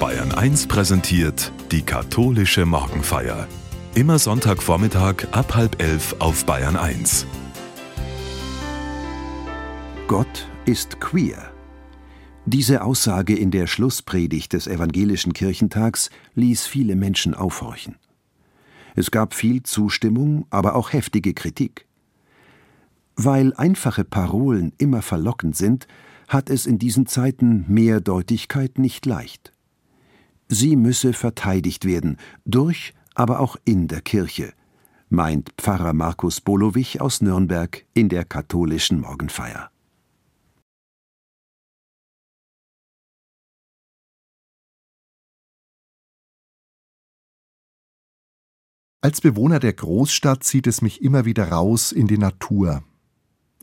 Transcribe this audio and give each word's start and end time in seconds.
Bayern 0.00 0.32
1 0.32 0.66
präsentiert 0.66 1.52
die 1.70 1.82
katholische 1.82 2.64
Morgenfeier. 2.64 3.46
Immer 3.94 4.18
Sonntagvormittag 4.18 5.26
ab 5.32 5.54
halb 5.54 5.82
elf 5.82 6.16
auf 6.20 6.46
Bayern 6.46 6.76
1. 6.76 7.26
Gott 10.08 10.48
ist 10.64 11.02
queer. 11.02 11.52
Diese 12.46 12.82
Aussage 12.82 13.36
in 13.36 13.50
der 13.50 13.66
Schlusspredigt 13.66 14.54
des 14.54 14.68
evangelischen 14.68 15.34
Kirchentags 15.34 16.08
ließ 16.34 16.64
viele 16.64 16.96
Menschen 16.96 17.34
aufhorchen. 17.34 17.96
Es 18.96 19.10
gab 19.10 19.34
viel 19.34 19.64
Zustimmung, 19.64 20.46
aber 20.48 20.76
auch 20.76 20.94
heftige 20.94 21.34
Kritik. 21.34 21.86
Weil 23.16 23.52
einfache 23.52 24.04
Parolen 24.04 24.72
immer 24.78 25.02
verlockend 25.02 25.56
sind, 25.56 25.86
hat 26.26 26.48
es 26.48 26.64
in 26.64 26.78
diesen 26.78 27.04
Zeiten 27.04 27.66
Mehrdeutigkeit 27.68 28.78
nicht 28.78 29.04
leicht. 29.04 29.52
Sie 30.52 30.74
müsse 30.74 31.12
verteidigt 31.12 31.84
werden, 31.84 32.16
durch, 32.44 32.92
aber 33.14 33.38
auch 33.38 33.54
in 33.64 33.86
der 33.86 34.00
Kirche, 34.00 34.52
meint 35.08 35.52
Pfarrer 35.56 35.92
Markus 35.92 36.40
Bolowich 36.40 37.00
aus 37.00 37.20
Nürnberg 37.20 37.86
in 37.94 38.08
der 38.08 38.24
katholischen 38.24 39.00
Morgenfeier. 39.00 39.70
Als 49.02 49.20
Bewohner 49.20 49.60
der 49.60 49.72
Großstadt 49.72 50.42
zieht 50.42 50.66
es 50.66 50.82
mich 50.82 51.00
immer 51.00 51.24
wieder 51.24 51.52
raus 51.52 51.92
in 51.92 52.08
die 52.08 52.18
Natur. 52.18 52.82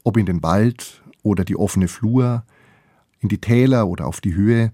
Ob 0.05 0.15
in 0.15 0.25
den 0.25 0.41
Wald 0.41 1.03
oder 1.21 1.43
die 1.43 1.57
offene 1.57 1.89
Flur, 1.89 2.45
in 3.19 3.27
die 3.27 3.41
Täler 3.41 3.89
oder 3.89 4.07
auf 4.07 4.21
die 4.21 4.35
Höhe, 4.35 4.71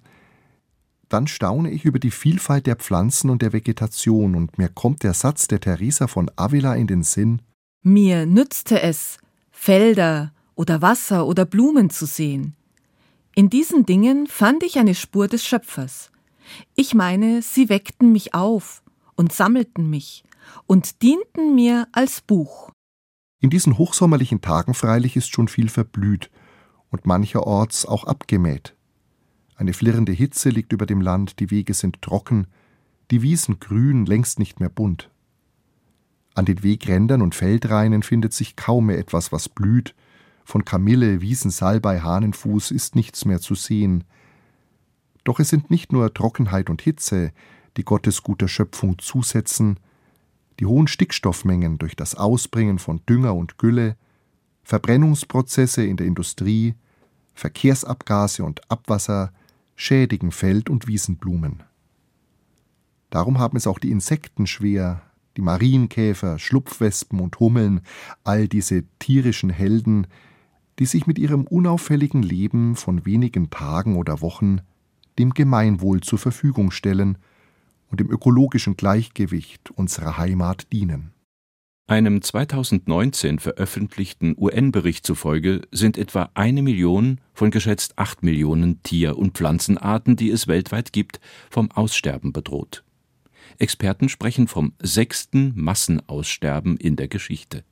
dann 1.14 1.28
staune 1.28 1.70
ich 1.70 1.86
über 1.86 2.00
die 2.00 2.12
Vielfalt 2.12 2.66
der 2.66 2.76
Pflanzen 2.76 3.30
und 3.30 3.42
der 3.42 3.54
Vegetation 3.54 4.36
und 4.36 4.58
mir 4.58 4.70
kommt 4.70 5.04
der 5.04 5.14
Satz 5.14 5.48
der 5.48 5.60
Theresa 5.60 6.08
von 6.08 6.32
Avila 6.36 6.76
in 6.76 6.88
den 6.88 7.04
Sinn 7.04 7.42
Mir 7.84 8.26
nützte 8.26 8.82
es, 8.82 9.20
Felder 9.52 10.34
oder 10.56 10.82
Wasser 10.82 11.28
oder 11.28 11.46
Blumen 11.46 11.90
zu 11.90 12.06
sehen. 12.06 12.56
In 13.36 13.50
diesen 13.50 13.86
Dingen 13.86 14.28
fand 14.28 14.64
ich 14.64 14.80
eine 14.80 14.96
Spur 14.96 15.28
des 15.28 15.46
Schöpfers. 15.46 16.12
Ich 16.76 16.94
meine, 16.94 17.42
sie 17.42 17.70
weckten 17.70 18.12
mich 18.12 18.34
auf 18.34 18.84
und 19.16 19.32
sammelten 19.32 19.90
mich 19.90 20.24
und 20.66 21.02
dienten 21.02 21.56
mir 21.56 21.88
als 21.92 22.22
Buch. 22.22 22.72
In 23.40 23.50
diesen 23.50 23.78
hochsommerlichen 23.78 24.42
Tagen 24.42 24.74
freilich 24.74 25.16
ist 25.16 25.32
schon 25.32 25.48
viel 25.48 25.70
verblüht, 25.70 26.30
und 26.94 27.08
mancherorts 27.08 27.86
auch 27.86 28.06
abgemäht. 28.06 28.76
Eine 29.56 29.74
flirrende 29.74 30.12
Hitze 30.12 30.50
liegt 30.50 30.74
über 30.74 30.86
dem 30.86 31.02
Land, 31.02 31.40
die 31.40 31.52
Wege 31.52 31.74
sind 31.74 32.02
trocken, 32.02 32.48
die 33.12 33.22
Wiesen 33.22 33.60
grün, 33.60 34.06
längst 34.06 34.40
nicht 34.40 34.60
mehr 34.60 34.70
bunt. 34.70 35.10
An 36.36 36.46
den 36.46 36.64
Wegrändern 36.64 37.22
und 37.22 37.36
Feldreinen 37.36 38.02
findet 38.02 38.34
sich 38.34 38.56
kaum 38.56 38.88
mehr 38.88 38.98
etwas, 38.98 39.32
was 39.32 39.50
blüht, 39.50 39.94
von 40.46 40.66
Kamille, 40.66 41.22
Wiesensalbei, 41.22 42.02
Hahnenfuß 42.02 42.72
ist 42.72 42.96
nichts 42.96 43.26
mehr 43.26 43.40
zu 43.40 43.56
sehen. 43.56 44.04
Doch 45.24 45.40
es 45.40 45.50
sind 45.50 45.72
nicht 45.72 45.94
nur 45.94 46.14
Trockenheit 46.14 46.70
und 46.70 46.82
Hitze, 46.82 47.32
die 47.78 47.84
Gottes 47.84 48.24
guter 48.24 48.48
Schöpfung 48.48 49.00
zusetzen, 49.00 49.80
die 50.60 50.66
hohen 50.66 50.88
Stickstoffmengen 50.88 51.78
durch 51.78 51.96
das 51.96 52.16
Ausbringen 52.16 52.78
von 52.78 53.02
Dünger 53.08 53.36
und 53.36 53.58
Gülle, 53.58 53.96
Verbrennungsprozesse 54.64 55.86
in 55.86 55.98
der 55.98 56.08
Industrie, 56.08 56.76
Verkehrsabgase 57.34 58.44
und 58.44 58.70
Abwasser 58.70 59.32
schädigen 59.76 60.32
Feld- 60.32 60.70
und 60.70 60.88
Wiesenblumen. 60.88 61.64
Darum 63.10 63.40
haben 63.40 63.58
es 63.58 63.68
auch 63.68 63.80
die 63.80 63.92
Insekten 63.92 64.48
schwer, 64.48 65.02
die 65.38 65.42
Marienkäfer, 65.42 66.40
Schlupfwespen 66.40 67.20
und 67.20 67.40
Hummeln, 67.40 67.82
all 68.24 68.48
diese 68.48 68.84
tierischen 69.00 69.50
Helden, 69.50 70.08
die 70.80 70.86
sich 70.86 71.08
mit 71.08 71.20
ihrem 71.20 71.46
unauffälligen 71.46 72.24
Leben 72.24 72.76
von 72.76 73.06
wenigen 73.06 73.50
Tagen 73.50 73.98
oder 73.98 74.22
Wochen 74.22 74.62
dem 75.20 75.34
Gemeinwohl 75.34 76.02
zur 76.02 76.20
Verfügung 76.20 76.72
stellen 76.72 77.18
und 77.90 78.00
dem 78.00 78.10
ökologischen 78.10 78.76
Gleichgewicht 78.76 79.70
unserer 79.72 80.18
Heimat 80.18 80.72
dienen. 80.72 81.13
Einem 81.86 82.22
2019 82.22 83.40
veröffentlichten 83.40 84.36
UN-Bericht 84.38 85.06
zufolge 85.06 85.64
sind 85.72 85.98
etwa 85.98 86.30
eine 86.34 86.62
Million 86.62 87.20
von 87.34 87.52
geschätzt 87.52 88.00
acht 88.00 88.24
Millionen 88.24 88.82
Tier- 88.84 89.18
und 89.18 89.34
Pflanzenarten, 89.34 90.16
die 90.16 90.30
es 90.30 90.48
weltweit 90.48 90.94
gibt, 90.94 91.20
vom 91.50 91.70
Aussterben 91.72 92.32
bedroht. 92.32 92.86
Experten 93.60 94.08
sprechen 94.08 94.48
vom 94.48 94.74
sechsten 94.82 95.52
Massenaussterben 95.56 96.78
in 96.78 96.96
der 96.96 97.10
Geschichte. 97.10 97.66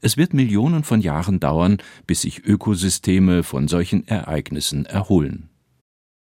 Es 0.00 0.16
wird 0.16 0.32
Millionen 0.32 0.82
von 0.82 1.02
Jahren 1.02 1.38
dauern, 1.38 1.76
bis 2.06 2.22
sich 2.22 2.44
Ökosysteme 2.44 3.42
von 3.42 3.68
solchen 3.68 4.08
Ereignissen 4.08 4.86
erholen. 4.86 5.50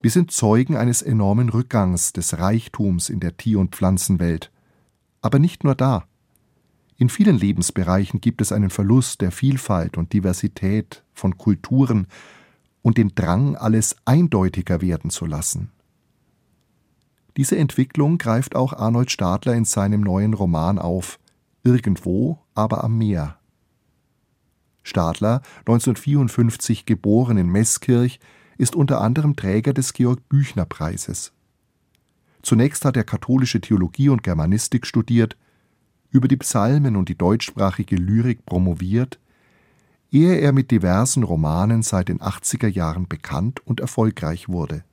Wir 0.00 0.10
sind 0.10 0.32
Zeugen 0.32 0.76
eines 0.76 1.02
enormen 1.02 1.50
Rückgangs 1.50 2.14
des 2.14 2.38
Reichtums 2.38 3.10
in 3.10 3.20
der 3.20 3.36
Tier- 3.36 3.60
und 3.60 3.76
Pflanzenwelt. 3.76 4.50
Aber 5.20 5.38
nicht 5.38 5.62
nur 5.62 5.74
da. 5.74 6.08
In 7.02 7.08
vielen 7.08 7.36
Lebensbereichen 7.36 8.20
gibt 8.20 8.40
es 8.42 8.52
einen 8.52 8.70
Verlust 8.70 9.22
der 9.22 9.32
Vielfalt 9.32 9.98
und 9.98 10.12
Diversität 10.12 11.02
von 11.12 11.36
Kulturen 11.36 12.06
und 12.80 12.96
den 12.96 13.16
Drang, 13.16 13.56
alles 13.56 13.96
eindeutiger 14.04 14.80
werden 14.80 15.10
zu 15.10 15.26
lassen. 15.26 15.72
Diese 17.36 17.56
Entwicklung 17.58 18.18
greift 18.18 18.54
auch 18.54 18.72
Arnold 18.72 19.10
Stadler 19.10 19.54
in 19.54 19.64
seinem 19.64 20.02
neuen 20.02 20.32
Roman 20.32 20.78
auf, 20.78 21.18
Irgendwo, 21.64 22.38
aber 22.54 22.84
am 22.84 22.98
Meer. 22.98 23.36
Stadler, 24.84 25.42
1954 25.66 26.86
geboren 26.86 27.36
in 27.36 27.48
Meßkirch, 27.48 28.20
ist 28.58 28.76
unter 28.76 29.00
anderem 29.00 29.34
Träger 29.34 29.72
des 29.72 29.92
Georg 29.92 30.28
Büchner 30.28 30.66
Preises. 30.66 31.32
Zunächst 32.42 32.84
hat 32.84 32.96
er 32.96 33.02
katholische 33.02 33.60
Theologie 33.60 34.08
und 34.08 34.22
Germanistik 34.22 34.86
studiert, 34.86 35.36
über 36.12 36.28
die 36.28 36.36
Psalmen 36.36 36.94
und 36.94 37.08
die 37.08 37.16
deutschsprachige 37.16 37.96
Lyrik 37.96 38.46
promoviert, 38.46 39.18
ehe 40.12 40.36
er 40.36 40.52
mit 40.52 40.70
diversen 40.70 41.22
Romanen 41.22 41.82
seit 41.82 42.08
den 42.08 42.20
80er 42.20 42.68
Jahren 42.68 43.08
bekannt 43.08 43.66
und 43.66 43.80
erfolgreich 43.80 44.48
wurde. 44.48 44.84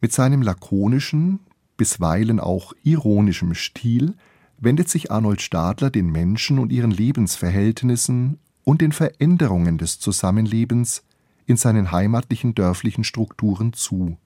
Mit 0.00 0.12
seinem 0.12 0.42
lakonischen, 0.42 1.40
bisweilen 1.76 2.40
auch 2.40 2.72
ironischen 2.82 3.54
Stil 3.54 4.14
wendet 4.58 4.88
sich 4.88 5.10
Arnold 5.10 5.42
Stadler 5.42 5.90
den 5.90 6.10
Menschen 6.10 6.58
und 6.58 6.72
ihren 6.72 6.90
Lebensverhältnissen 6.90 8.38
und 8.64 8.80
den 8.80 8.92
Veränderungen 8.92 9.78
des 9.78 9.98
Zusammenlebens 9.98 11.04
in 11.46 11.56
seinen 11.56 11.92
heimatlichen 11.92 12.54
dörflichen 12.54 13.04
Strukturen 13.04 13.74
zu. 13.74 14.16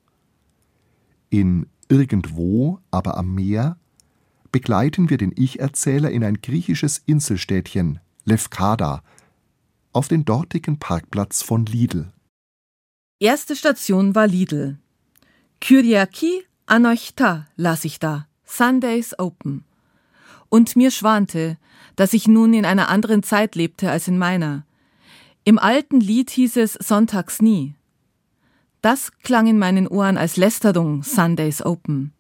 In 1.30 1.66
Irgendwo, 1.88 2.80
aber 2.90 3.16
am 3.16 3.34
Meer 3.34 3.78
begleiten 4.52 5.10
wir 5.10 5.18
den 5.18 5.32
Ich-Erzähler 5.36 6.10
in 6.10 6.24
ein 6.24 6.40
griechisches 6.40 7.02
Inselstädtchen, 7.06 8.00
Lefkada, 8.24 9.02
auf 9.92 10.08
den 10.08 10.24
dortigen 10.24 10.78
Parkplatz 10.78 11.42
von 11.42 11.66
Lidl. 11.66 12.12
Erste 13.20 13.56
Station 13.56 14.14
war 14.14 14.26
Lidl. 14.26 14.78
Kyriaki 15.60 16.44
Anochta 16.66 17.46
las 17.56 17.84
ich 17.84 17.98
da. 17.98 18.26
Sundays 18.44 19.18
Open. 19.18 19.64
Und 20.48 20.76
mir 20.76 20.90
schwante, 20.90 21.58
dass 21.96 22.12
ich 22.12 22.28
nun 22.28 22.54
in 22.54 22.64
einer 22.64 22.88
anderen 22.88 23.22
Zeit 23.22 23.54
lebte 23.54 23.90
als 23.90 24.08
in 24.08 24.18
meiner. 24.18 24.64
Im 25.44 25.58
alten 25.58 26.00
Lied 26.00 26.30
hieß 26.30 26.56
es 26.58 26.74
Sonntags 26.74 27.42
nie. 27.42 27.74
Das 28.82 29.12
klang 29.22 29.46
in 29.46 29.58
meinen 29.58 29.88
Ohren 29.88 30.16
als 30.16 30.36
Lästerung 30.36 31.02
Sundays 31.02 31.64
Open. 31.64 32.12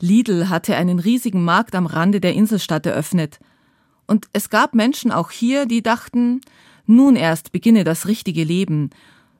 Lidl 0.00 0.48
hatte 0.48 0.76
einen 0.76 0.98
riesigen 0.98 1.44
Markt 1.44 1.74
am 1.74 1.86
Rande 1.86 2.20
der 2.20 2.34
Inselstadt 2.34 2.86
eröffnet. 2.86 3.38
Und 4.06 4.28
es 4.32 4.50
gab 4.50 4.74
Menschen 4.74 5.12
auch 5.12 5.30
hier, 5.30 5.66
die 5.66 5.82
dachten, 5.82 6.40
nun 6.86 7.16
erst 7.16 7.52
beginne 7.52 7.84
das 7.84 8.06
richtige 8.06 8.44
Leben, 8.44 8.90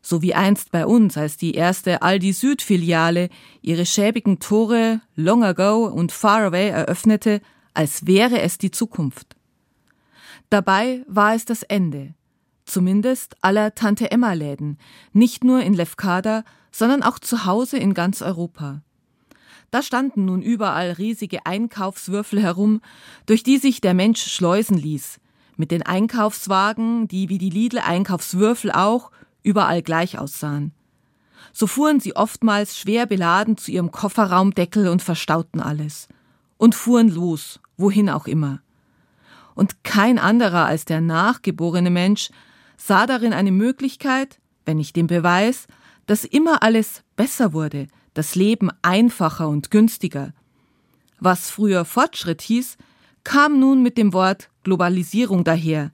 so 0.03 0.23
wie 0.23 0.35
einst 0.35 0.71
bei 0.71 0.87
uns, 0.87 1.17
als 1.17 1.37
die 1.37 1.55
erste 1.55 2.03
Aldi 2.03 2.33
Süd-Filiale 2.33 3.29
ihre 3.61 3.85
schäbigen 3.85 4.39
Tore 4.39 5.01
Long 5.17 5.45
Ago 5.45 5.87
und 5.87 6.13
Far 6.13 6.45
Away 6.47 6.69
eröffnete, 6.69 7.41
als 7.75 8.07
wäre 8.07 8.41
es 8.41 8.59
die 8.59 8.71
Zukunft. 8.71 9.37
Dabei 10.49 11.05
war 11.07 11.35
es 11.35 11.45
das 11.45 11.63
Ende, 11.63 12.15
zumindest 12.65 13.37
aller 13.41 13.75
Tante 13.75 14.11
Emma 14.11 14.33
Läden, 14.33 14.79
nicht 15.13 15.45
nur 15.45 15.61
in 15.63 15.75
Lefkada, 15.75 16.45
sondern 16.73 17.03
auch 17.03 17.19
zu 17.19 17.45
Hause 17.45 17.77
in 17.77 17.95
ganz 17.95 18.23
Europa. 18.23 18.83
Da 19.71 19.83
standen 19.83 20.25
nun 20.25 20.43
überall 20.43 20.93
riesige 20.93 21.47
Einkaufswürfel 21.47 22.43
herum, 22.43 22.81
durch 23.27 23.43
die 23.43 23.59
sich 23.59 23.81
der 23.81 23.95
Mensch 23.95 24.23
schleusen 24.23 24.77
ließ, 24.77 25.21
mit 25.57 25.71
den 25.71 25.83
Einkaufswagen, 25.83 27.07
die 27.07 27.29
wie 27.29 27.39
die 27.39 27.51
Lidl 27.51 27.79
Einkaufswürfel 27.79 28.73
auch 28.73 29.11
überall 29.43 29.83
gleich 29.83 30.19
aussahen. 30.19 30.73
so 31.53 31.67
fuhren 31.67 32.01
sie 32.01 32.17
oftmals 32.17 32.79
schwer 32.79 33.07
beladen 33.07 33.57
zu 33.57 33.71
ihrem 33.71 33.91
Kofferraumdeckel 33.91 34.89
und 34.89 35.03
verstauten 35.03 35.61
alles. 35.61 36.09
Und 36.59 36.75
fuhren 36.75 37.09
los, 37.09 37.61
wohin 37.77 38.11
auch 38.11 38.27
immer. 38.27 38.61
Und 39.55 39.83
kein 39.83 40.19
anderer 40.19 40.67
als 40.67 40.85
der 40.85 41.01
nachgeborene 41.01 41.91
Mensch 41.91 42.31
sah 42.77 43.07
darin 43.07 43.33
eine 43.33 43.53
Möglichkeit, 43.53 44.39
wenn 44.65 44.77
nicht 44.77 44.95
den 44.97 45.07
Beweis, 45.07 45.67
dass 46.07 46.25
immer 46.25 46.63
alles 46.63 47.03
besser 47.17 47.53
wurde, 47.53 47.89
das 48.15 48.35
Leben 48.35 48.71
einfacher 48.83 49.49
und 49.49 49.71
günstiger. 49.71 50.33
Was 51.19 51.51
früher 51.51 51.85
Fortschritt 51.85 52.43
hieß, 52.43 52.77
kam 53.25 53.61
nun 53.61 53.83
mit 53.83 53.99
dem 53.99 54.12
Wort 54.12 54.51
Globalisierung 54.65 55.45
daher. 55.45 55.93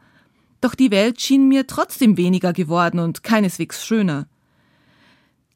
Doch 0.61 0.75
die 0.75 0.91
Welt 0.91 1.21
schien 1.21 1.49
mir 1.49 1.67
trotzdem 1.67 2.17
weniger 2.17 2.53
geworden 2.53 3.01
und 3.01 3.23
keineswegs 3.23 3.85
schöner. 3.85 4.27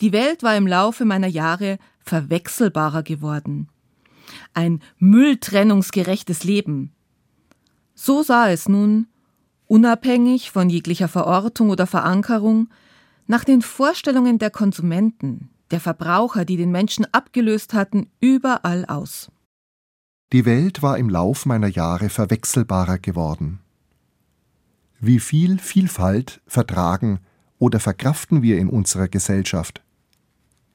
Die 0.01 0.13
Welt 0.13 0.43
war 0.43 0.57
im 0.57 0.67
Laufe 0.67 1.05
meiner 1.05 1.27
Jahre 1.27 1.79
verwechselbarer 2.01 3.03
geworden. 3.03 3.69
Ein 4.55 4.81
mülltrennungsgerechtes 4.99 6.45
Leben. 6.45 6.93
So 7.95 8.23
sah 8.23 8.51
es 8.51 8.69
nun, 8.69 9.07
unabhängig 9.67 10.51
von 10.51 10.71
jeglicher 10.71 11.09
Verortung 11.09 11.71
oder 11.71 11.87
Verankerung, 11.87 12.69
nach 13.27 13.45
den 13.45 13.63
Vorstellungen 13.63 14.39
der 14.39 14.51
Konsumenten, 14.51 15.51
der 15.71 15.81
Verbraucher, 15.81 16.45
die 16.45 16.57
den 16.57 16.71
Menschen 16.71 17.07
abgelöst 17.13 17.75
hatten, 17.75 18.11
überall 18.21 18.85
aus. 18.87 19.31
Die 20.33 20.45
Welt 20.45 20.83
war 20.83 20.97
im 20.99 21.09
Lauf 21.09 21.47
meiner 21.47 21.67
Jahre 21.67 22.09
verwechselbarer 22.09 22.99
geworden. 22.99 23.61
Wie 25.01 25.19
viel 25.19 25.59
Vielfalt 25.59 26.41
vertragen 26.47 27.21
oder 27.59 27.81
verkraften 27.81 28.43
wir 28.43 28.59
in 28.59 28.69
unserer 28.69 29.09
Gesellschaft? 29.09 29.83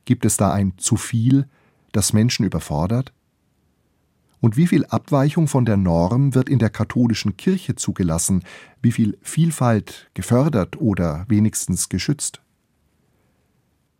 Gibt 0.03 0.25
es 0.25 0.37
da 0.37 0.51
ein 0.51 0.73
zu 0.77 0.97
viel, 0.97 1.47
das 1.91 2.11
Menschen 2.11 2.45
überfordert? 2.45 3.13
Und 4.41 4.57
wie 4.57 4.67
viel 4.67 4.85
Abweichung 4.85 5.47
von 5.47 5.65
der 5.65 5.77
Norm 5.77 6.35
wird 6.35 6.49
in 6.49 6.59
der 6.59 6.69
katholischen 6.69 7.37
Kirche 7.37 7.75
zugelassen, 7.75 8.43
wie 8.81 8.91
viel 8.91 9.17
Vielfalt 9.21 10.11
gefördert 10.13 10.79
oder 10.79 11.25
wenigstens 11.27 11.89
geschützt? 11.89 12.41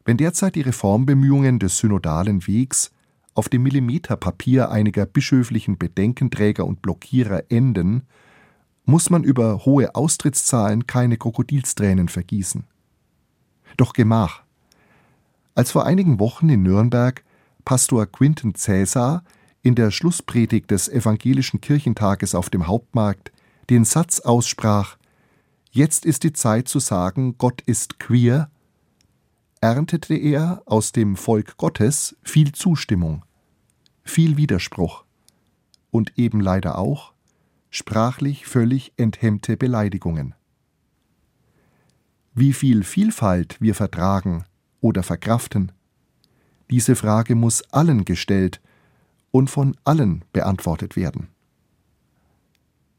Wenn 0.05 0.17
derzeit 0.17 0.55
die 0.55 0.61
Reformbemühungen 0.61 1.57
des 1.57 1.79
synodalen 1.79 2.45
Wegs 2.47 2.91
auf 3.33 3.49
dem 3.49 3.63
Millimeterpapier 3.63 4.69
einiger 4.69 5.07
bischöflichen 5.07 5.77
Bedenkenträger 5.77 6.65
und 6.65 6.83
Blockierer 6.83 7.43
enden, 7.49 8.03
muss 8.85 9.09
man 9.09 9.23
über 9.23 9.65
hohe 9.65 9.95
Austrittszahlen 9.95 10.85
keine 10.85 11.17
Krokodilstränen 11.17 12.07
vergießen. 12.07 12.65
Doch 13.77 13.93
Gemach, 13.93 14.43
als 15.55 15.71
vor 15.71 15.85
einigen 15.85 16.19
Wochen 16.19 16.49
in 16.49 16.61
Nürnberg 16.61 17.23
Pastor 17.65 18.05
Quinten 18.05 18.53
Cäsar 18.53 19.23
in 19.63 19.73
der 19.73 19.89
Schlusspredigt 19.89 20.69
des 20.69 20.87
evangelischen 20.87 21.61
Kirchentages 21.61 22.35
auf 22.35 22.51
dem 22.51 22.67
Hauptmarkt 22.67 23.31
den 23.71 23.83
Satz 23.85 24.19
aussprach 24.19 24.97
Jetzt 25.71 26.05
ist 26.05 26.23
die 26.23 26.31
Zeit 26.31 26.69
zu 26.69 26.79
sagen, 26.79 27.37
Gott 27.37 27.61
ist 27.61 27.99
queer, 27.99 28.49
erntete 29.65 30.13
er 30.13 30.61
aus 30.67 30.91
dem 30.91 31.15
Volk 31.15 31.57
Gottes 31.57 32.15
viel 32.21 32.51
Zustimmung, 32.51 33.25
viel 34.03 34.37
Widerspruch 34.37 35.05
und 35.89 36.19
eben 36.19 36.39
leider 36.39 36.77
auch 36.77 37.13
sprachlich 37.71 38.45
völlig 38.45 38.93
enthemmte 38.95 39.57
Beleidigungen. 39.57 40.35
Wie 42.35 42.53
viel 42.53 42.83
Vielfalt 42.83 43.59
wir 43.59 43.73
vertragen, 43.73 44.45
oder 44.81 45.01
verkraften? 45.01 45.71
Diese 46.69 46.95
Frage 46.95 47.33
muss 47.33 47.63
allen 47.73 48.05
gestellt 48.05 48.61
und 49.31 49.49
von 49.49 49.75
allen 49.83 50.23
beantwortet 50.31 50.95
werden. 50.95 51.29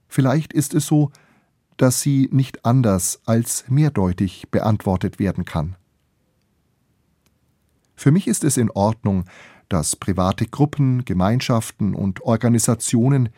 Vielleicht 0.08 0.52
ist 0.52 0.74
es 0.74 0.86
so, 0.86 1.12
dass 1.76 2.00
sie 2.00 2.28
nicht 2.32 2.64
anders 2.64 3.20
als 3.24 3.64
mehrdeutig 3.68 4.48
beantwortet 4.50 5.20
werden 5.20 5.44
kann. 5.44 5.76
Für 7.96 8.12
mich 8.12 8.28
ist 8.28 8.44
es 8.44 8.56
in 8.56 8.70
Ordnung, 8.70 9.24
dass 9.68 9.96
private 9.96 10.46
Gruppen, 10.46 11.04
Gemeinschaften 11.04 11.94
und 11.94 12.22
Organisationen 12.22 13.30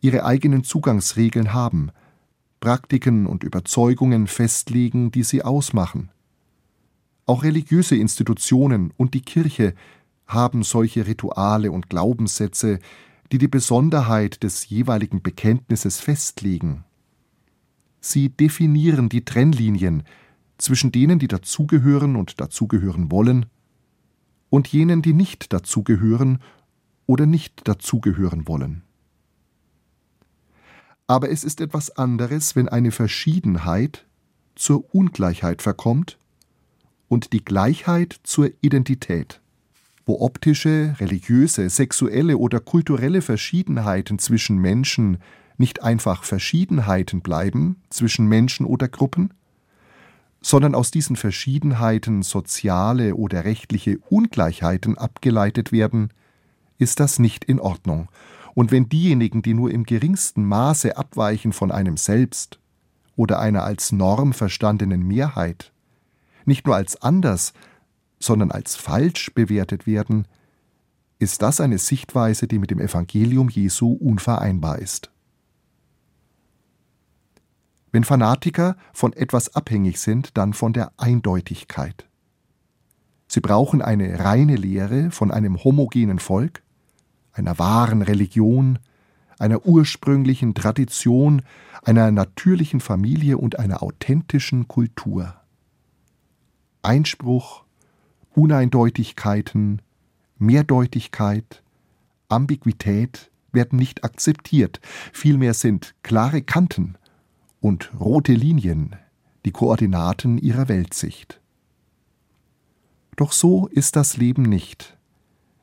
ihre 0.00 0.24
eigenen 0.24 0.64
Zugangsregeln 0.64 1.52
haben, 1.52 1.90
Praktiken 2.60 3.26
und 3.26 3.44
Überzeugungen 3.44 4.26
festlegen, 4.26 5.10
die 5.12 5.22
sie 5.22 5.42
ausmachen. 5.42 6.10
Auch 7.26 7.42
religiöse 7.42 7.94
Institutionen 7.96 8.92
und 8.96 9.14
die 9.14 9.20
Kirche 9.20 9.74
haben 10.26 10.62
solche 10.62 11.06
Rituale 11.06 11.70
und 11.70 11.88
Glaubenssätze, 11.90 12.78
die 13.30 13.38
die 13.38 13.48
Besonderheit 13.48 14.42
des 14.42 14.68
jeweiligen 14.68 15.22
Bekenntnisses 15.22 16.00
festlegen. 16.00 16.84
Sie 18.00 18.30
definieren 18.30 19.08
die 19.08 19.24
Trennlinien 19.24 20.04
zwischen 20.56 20.90
denen, 20.92 21.18
die 21.18 21.28
dazugehören 21.28 22.16
und 22.16 22.40
dazugehören 22.40 23.10
wollen, 23.10 23.46
und 24.50 24.68
jenen, 24.68 25.02
die 25.02 25.12
nicht 25.12 25.52
dazugehören 25.52 26.40
oder 27.06 27.26
nicht 27.26 27.66
dazugehören 27.66 28.48
wollen. 28.48 28.82
Aber 31.06 31.30
es 31.30 31.42
ist 31.42 31.60
etwas 31.60 31.96
anderes, 31.96 32.54
wenn 32.54 32.68
eine 32.68 32.90
Verschiedenheit 32.90 34.04
zur 34.54 34.94
Ungleichheit 34.94 35.62
verkommt 35.62 36.18
und 37.08 37.32
die 37.32 37.44
Gleichheit 37.44 38.20
zur 38.24 38.50
Identität, 38.60 39.40
wo 40.04 40.20
optische, 40.20 40.94
religiöse, 41.00 41.70
sexuelle 41.70 42.36
oder 42.36 42.60
kulturelle 42.60 43.22
Verschiedenheiten 43.22 44.18
zwischen 44.18 44.58
Menschen 44.58 45.18
nicht 45.56 45.82
einfach 45.82 46.24
Verschiedenheiten 46.24 47.22
bleiben 47.22 47.76
zwischen 47.90 48.26
Menschen 48.26 48.66
oder 48.66 48.88
Gruppen, 48.88 49.32
sondern 50.40 50.74
aus 50.74 50.90
diesen 50.90 51.16
Verschiedenheiten 51.16 52.22
soziale 52.22 53.14
oder 53.14 53.44
rechtliche 53.44 53.98
Ungleichheiten 54.08 54.96
abgeleitet 54.96 55.72
werden, 55.72 56.10
ist 56.78 57.00
das 57.00 57.18
nicht 57.18 57.44
in 57.44 57.60
Ordnung. 57.60 58.08
Und 58.54 58.70
wenn 58.70 58.88
diejenigen, 58.88 59.42
die 59.42 59.54
nur 59.54 59.70
im 59.70 59.84
geringsten 59.84 60.44
Maße 60.44 60.96
abweichen 60.96 61.52
von 61.52 61.70
einem 61.70 61.96
selbst 61.96 62.58
oder 63.16 63.38
einer 63.40 63.64
als 63.64 63.92
Norm 63.92 64.32
verstandenen 64.32 65.02
Mehrheit, 65.06 65.72
nicht 66.44 66.66
nur 66.66 66.76
als 66.76 67.00
anders, 67.02 67.52
sondern 68.20 68.50
als 68.50 68.74
falsch 68.74 69.32
bewertet 69.34 69.86
werden, 69.86 70.26
ist 71.18 71.42
das 71.42 71.60
eine 71.60 71.78
Sichtweise, 71.78 72.46
die 72.46 72.58
mit 72.58 72.70
dem 72.70 72.80
Evangelium 72.80 73.48
Jesu 73.48 73.92
unvereinbar 73.92 74.78
ist. 74.78 75.10
Wenn 77.90 78.04
Fanatiker 78.04 78.76
von 78.92 79.12
etwas 79.12 79.54
abhängig 79.54 79.98
sind, 79.98 80.36
dann 80.36 80.52
von 80.52 80.72
der 80.72 80.92
Eindeutigkeit. 80.98 82.06
Sie 83.26 83.40
brauchen 83.40 83.82
eine 83.82 84.20
reine 84.20 84.56
Lehre 84.56 85.10
von 85.10 85.30
einem 85.30 85.62
homogenen 85.62 86.18
Volk, 86.18 86.62
einer 87.32 87.58
wahren 87.58 88.02
Religion, 88.02 88.78
einer 89.38 89.64
ursprünglichen 89.66 90.54
Tradition, 90.54 91.42
einer 91.84 92.10
natürlichen 92.10 92.80
Familie 92.80 93.38
und 93.38 93.58
einer 93.58 93.82
authentischen 93.82 94.66
Kultur. 94.66 95.34
Einspruch, 96.82 97.64
Uneindeutigkeiten, 98.34 99.82
Mehrdeutigkeit, 100.38 101.62
Ambiguität 102.28 103.30
werden 103.52 103.78
nicht 103.78 104.04
akzeptiert, 104.04 104.80
vielmehr 105.12 105.54
sind 105.54 105.94
klare 106.02 106.42
Kanten 106.42 106.96
und 107.60 107.92
rote 107.98 108.32
Linien 108.32 108.96
die 109.44 109.52
Koordinaten 109.52 110.38
ihrer 110.38 110.68
Weltsicht. 110.68 111.40
Doch 113.16 113.32
so 113.32 113.66
ist 113.68 113.96
das 113.96 114.16
Leben 114.16 114.42
nicht, 114.42 114.96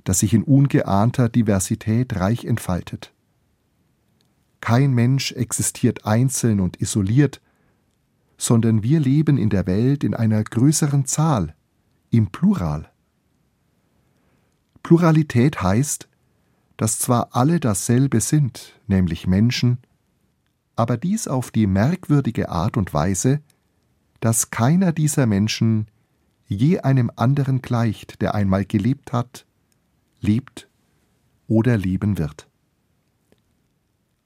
das 0.03 0.19
sich 0.19 0.33
in 0.33 0.43
ungeahnter 0.43 1.29
Diversität 1.29 2.15
reich 2.15 2.45
entfaltet. 2.45 3.13
Kein 4.59 4.93
Mensch 4.93 5.31
existiert 5.31 6.05
einzeln 6.05 6.59
und 6.59 6.81
isoliert, 6.81 7.41
sondern 8.37 8.83
wir 8.83 8.99
leben 8.99 9.37
in 9.37 9.49
der 9.49 9.67
Welt 9.67 10.03
in 10.03 10.13
einer 10.13 10.43
größeren 10.43 11.05
Zahl, 11.05 11.55
im 12.09 12.27
Plural. 12.27 12.91
Pluralität 14.83 15.61
heißt, 15.61 16.09
dass 16.77 16.99
zwar 16.99 17.35
alle 17.35 17.59
dasselbe 17.59 18.19
sind, 18.19 18.73
nämlich 18.87 19.27
Menschen, 19.27 19.77
aber 20.75 20.97
dies 20.97 21.27
auf 21.27 21.51
die 21.51 21.67
merkwürdige 21.67 22.49
Art 22.49 22.77
und 22.77 22.93
Weise, 22.93 23.41
dass 24.19 24.51
keiner 24.51 24.91
dieser 24.91 25.25
Menschen 25.25 25.87
je 26.47 26.79
einem 26.79 27.11
anderen 27.15 27.61
gleicht, 27.61 28.21
der 28.21 28.35
einmal 28.35 28.65
gelebt 28.65 29.13
hat, 29.13 29.45
lebt 30.19 30.67
oder 31.47 31.77
leben 31.77 32.17
wird. 32.17 32.47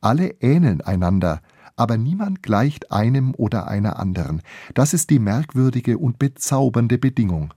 Alle 0.02 0.36
ähneln 0.40 0.82
einander, 0.82 1.42
aber 1.76 1.98
niemand 1.98 2.44
gleicht 2.44 2.92
einem 2.92 3.34
oder 3.36 3.68
einer 3.68 4.00
anderen. 4.00 4.42
Das 4.74 4.94
ist 4.94 5.10
die 5.10 5.20
merkwürdige 5.20 5.98
und 5.98 6.20
bezaubernde 6.20 6.98
Bedingung. 6.98 7.54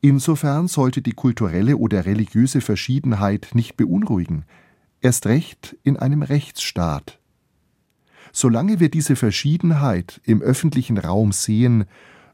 Insofern 0.00 0.68
sollte 0.68 1.00
die 1.00 1.12
kulturelle 1.12 1.76
oder 1.76 2.06
religiöse 2.06 2.60
Verschiedenheit 2.60 3.50
nicht 3.54 3.76
beunruhigen, 3.76 4.44
erst 5.00 5.26
recht 5.26 5.76
in 5.82 5.96
einem 5.96 6.22
Rechtsstaat. 6.22 7.20
Solange 8.32 8.80
wir 8.80 8.88
diese 8.88 9.14
Verschiedenheit 9.14 10.20
im 10.24 10.40
öffentlichen 10.40 10.96
Raum 10.96 11.32
sehen, 11.32 11.84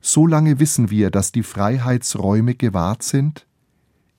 solange 0.01 0.61
wissen 0.61 0.91
wir, 0.91 1.11
dass 1.11 1.33
die 1.33 1.43
Freiheitsräume 1.43 2.55
gewahrt 2.55 3.03
sind, 3.03 3.47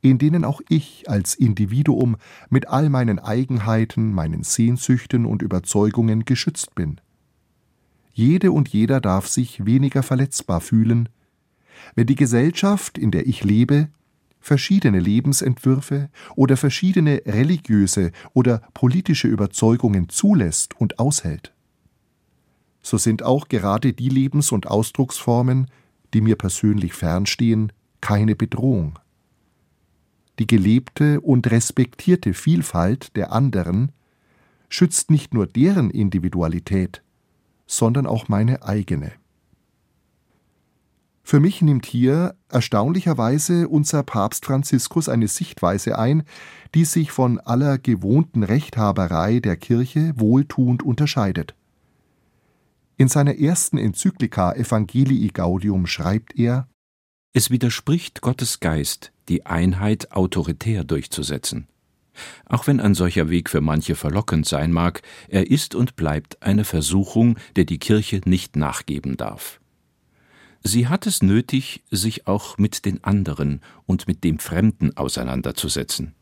in 0.01 0.17
denen 0.17 0.45
auch 0.45 0.61
ich 0.69 1.09
als 1.09 1.35
Individuum 1.35 2.17
mit 2.49 2.67
all 2.67 2.89
meinen 2.89 3.19
Eigenheiten, 3.19 4.13
meinen 4.13 4.43
Sehnsüchten 4.43 5.25
und 5.25 5.41
Überzeugungen 5.41 6.25
geschützt 6.25 6.75
bin. 6.75 6.99
Jede 8.13 8.51
und 8.51 8.69
jeder 8.69 8.99
darf 8.99 9.27
sich 9.27 9.65
weniger 9.65 10.03
verletzbar 10.03 10.61
fühlen, 10.61 11.09
wenn 11.95 12.07
die 12.07 12.15
Gesellschaft, 12.15 12.97
in 12.97 13.11
der 13.11 13.27
ich 13.27 13.43
lebe, 13.45 13.89
verschiedene 14.41 14.99
Lebensentwürfe 14.99 16.09
oder 16.35 16.57
verschiedene 16.57 17.21
religiöse 17.25 18.11
oder 18.33 18.61
politische 18.73 19.27
Überzeugungen 19.27 20.09
zulässt 20.09 20.79
und 20.79 20.99
aushält. 20.99 21.53
So 22.89 22.97
sind 22.97 23.21
auch 23.21 23.49
gerade 23.49 23.93
die 23.93 24.09
Lebens- 24.09 24.51
und 24.51 24.65
Ausdrucksformen, 24.65 25.67
die 26.15 26.21
mir 26.21 26.35
persönlich 26.35 26.93
fernstehen, 26.93 27.71
keine 28.01 28.35
Bedrohung. 28.35 28.97
Die 30.39 30.47
gelebte 30.47 31.21
und 31.21 31.51
respektierte 31.51 32.33
Vielfalt 32.33 33.15
der 33.15 33.31
anderen 33.31 33.91
schützt 34.69 35.11
nicht 35.11 35.35
nur 35.35 35.45
deren 35.45 35.91
Individualität, 35.91 37.03
sondern 37.67 38.07
auch 38.07 38.27
meine 38.27 38.63
eigene. 38.63 39.11
Für 41.21 41.39
mich 41.39 41.61
nimmt 41.61 41.85
hier 41.85 42.33
erstaunlicherweise 42.49 43.67
unser 43.67 44.01
Papst 44.01 44.47
Franziskus 44.47 45.09
eine 45.09 45.27
Sichtweise 45.27 45.99
ein, 45.99 46.23
die 46.73 46.85
sich 46.85 47.11
von 47.11 47.39
aller 47.39 47.77
gewohnten 47.77 48.41
Rechthaberei 48.41 49.39
der 49.41 49.57
Kirche 49.57 50.13
wohltuend 50.15 50.81
unterscheidet. 50.81 51.53
In 52.99 53.07
seiner 53.07 53.39
ersten 53.39 53.77
Enzyklika 53.77 54.51
Evangelii 54.51 55.29
Gaudium 55.29 55.87
schreibt 55.87 56.37
er 56.37 56.67
Es 57.31 57.49
widerspricht 57.49 58.19
Gottes 58.19 58.59
Geist, 58.59 59.13
die 59.29 59.45
Einheit 59.45 60.11
autoritär 60.11 60.83
durchzusetzen. 60.83 61.69
Auch 62.43 62.67
wenn 62.67 62.81
ein 62.81 62.95
solcher 62.95 63.29
Weg 63.29 63.49
für 63.49 63.61
manche 63.61 63.95
verlockend 63.95 64.45
sein 64.47 64.73
mag, 64.73 65.01
er 65.29 65.49
ist 65.49 65.75
und 65.75 65.95
bleibt 65.95 66.43
eine 66.43 66.65
Versuchung, 66.65 67.37
der 67.55 67.63
die 67.63 67.79
Kirche 67.79 68.19
nicht 68.25 68.57
nachgeben 68.57 69.15
darf. 69.15 69.61
Sie 70.61 70.89
hat 70.89 71.07
es 71.07 71.23
nötig, 71.23 71.85
sich 71.89 72.27
auch 72.27 72.57
mit 72.57 72.83
den 72.83 73.01
anderen 73.05 73.61
und 73.85 74.09
mit 74.09 74.25
dem 74.25 74.39
Fremden 74.39 74.97
auseinanderzusetzen. 74.97 76.15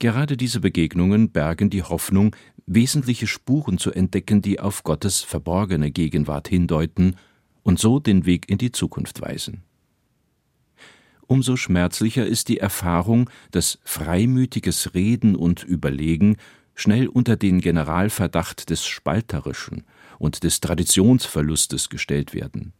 Gerade 0.00 0.38
diese 0.38 0.60
Begegnungen 0.60 1.30
bergen 1.30 1.68
die 1.68 1.82
Hoffnung, 1.82 2.34
wesentliche 2.66 3.26
Spuren 3.26 3.76
zu 3.76 3.92
entdecken, 3.92 4.40
die 4.40 4.58
auf 4.58 4.82
Gottes 4.82 5.20
verborgene 5.20 5.90
Gegenwart 5.90 6.48
hindeuten 6.48 7.16
und 7.62 7.78
so 7.78 8.00
den 8.00 8.24
Weg 8.24 8.48
in 8.48 8.56
die 8.56 8.72
Zukunft 8.72 9.20
weisen. 9.20 9.62
Umso 11.26 11.56
schmerzlicher 11.56 12.26
ist 12.26 12.48
die 12.48 12.58
Erfahrung, 12.58 13.28
dass 13.50 13.78
freimütiges 13.84 14.94
Reden 14.94 15.36
und 15.36 15.62
Überlegen 15.62 16.38
schnell 16.74 17.06
unter 17.06 17.36
den 17.36 17.60
Generalverdacht 17.60 18.70
des 18.70 18.86
Spalterischen 18.86 19.84
und 20.18 20.44
des 20.44 20.60
Traditionsverlustes 20.60 21.90
gestellt 21.90 22.32
werden. 22.32 22.72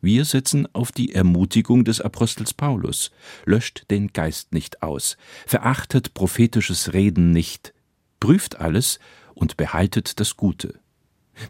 Wir 0.00 0.24
setzen 0.24 0.68
auf 0.74 0.92
die 0.92 1.14
Ermutigung 1.14 1.84
des 1.84 2.00
Apostels 2.00 2.54
Paulus, 2.54 3.10
löscht 3.44 3.90
den 3.90 4.12
Geist 4.12 4.52
nicht 4.52 4.82
aus, 4.82 5.16
verachtet 5.46 6.14
prophetisches 6.14 6.92
Reden 6.92 7.32
nicht, 7.32 7.74
prüft 8.20 8.60
alles 8.60 8.98
und 9.34 9.56
behaltet 9.56 10.20
das 10.20 10.36
Gute, 10.36 10.78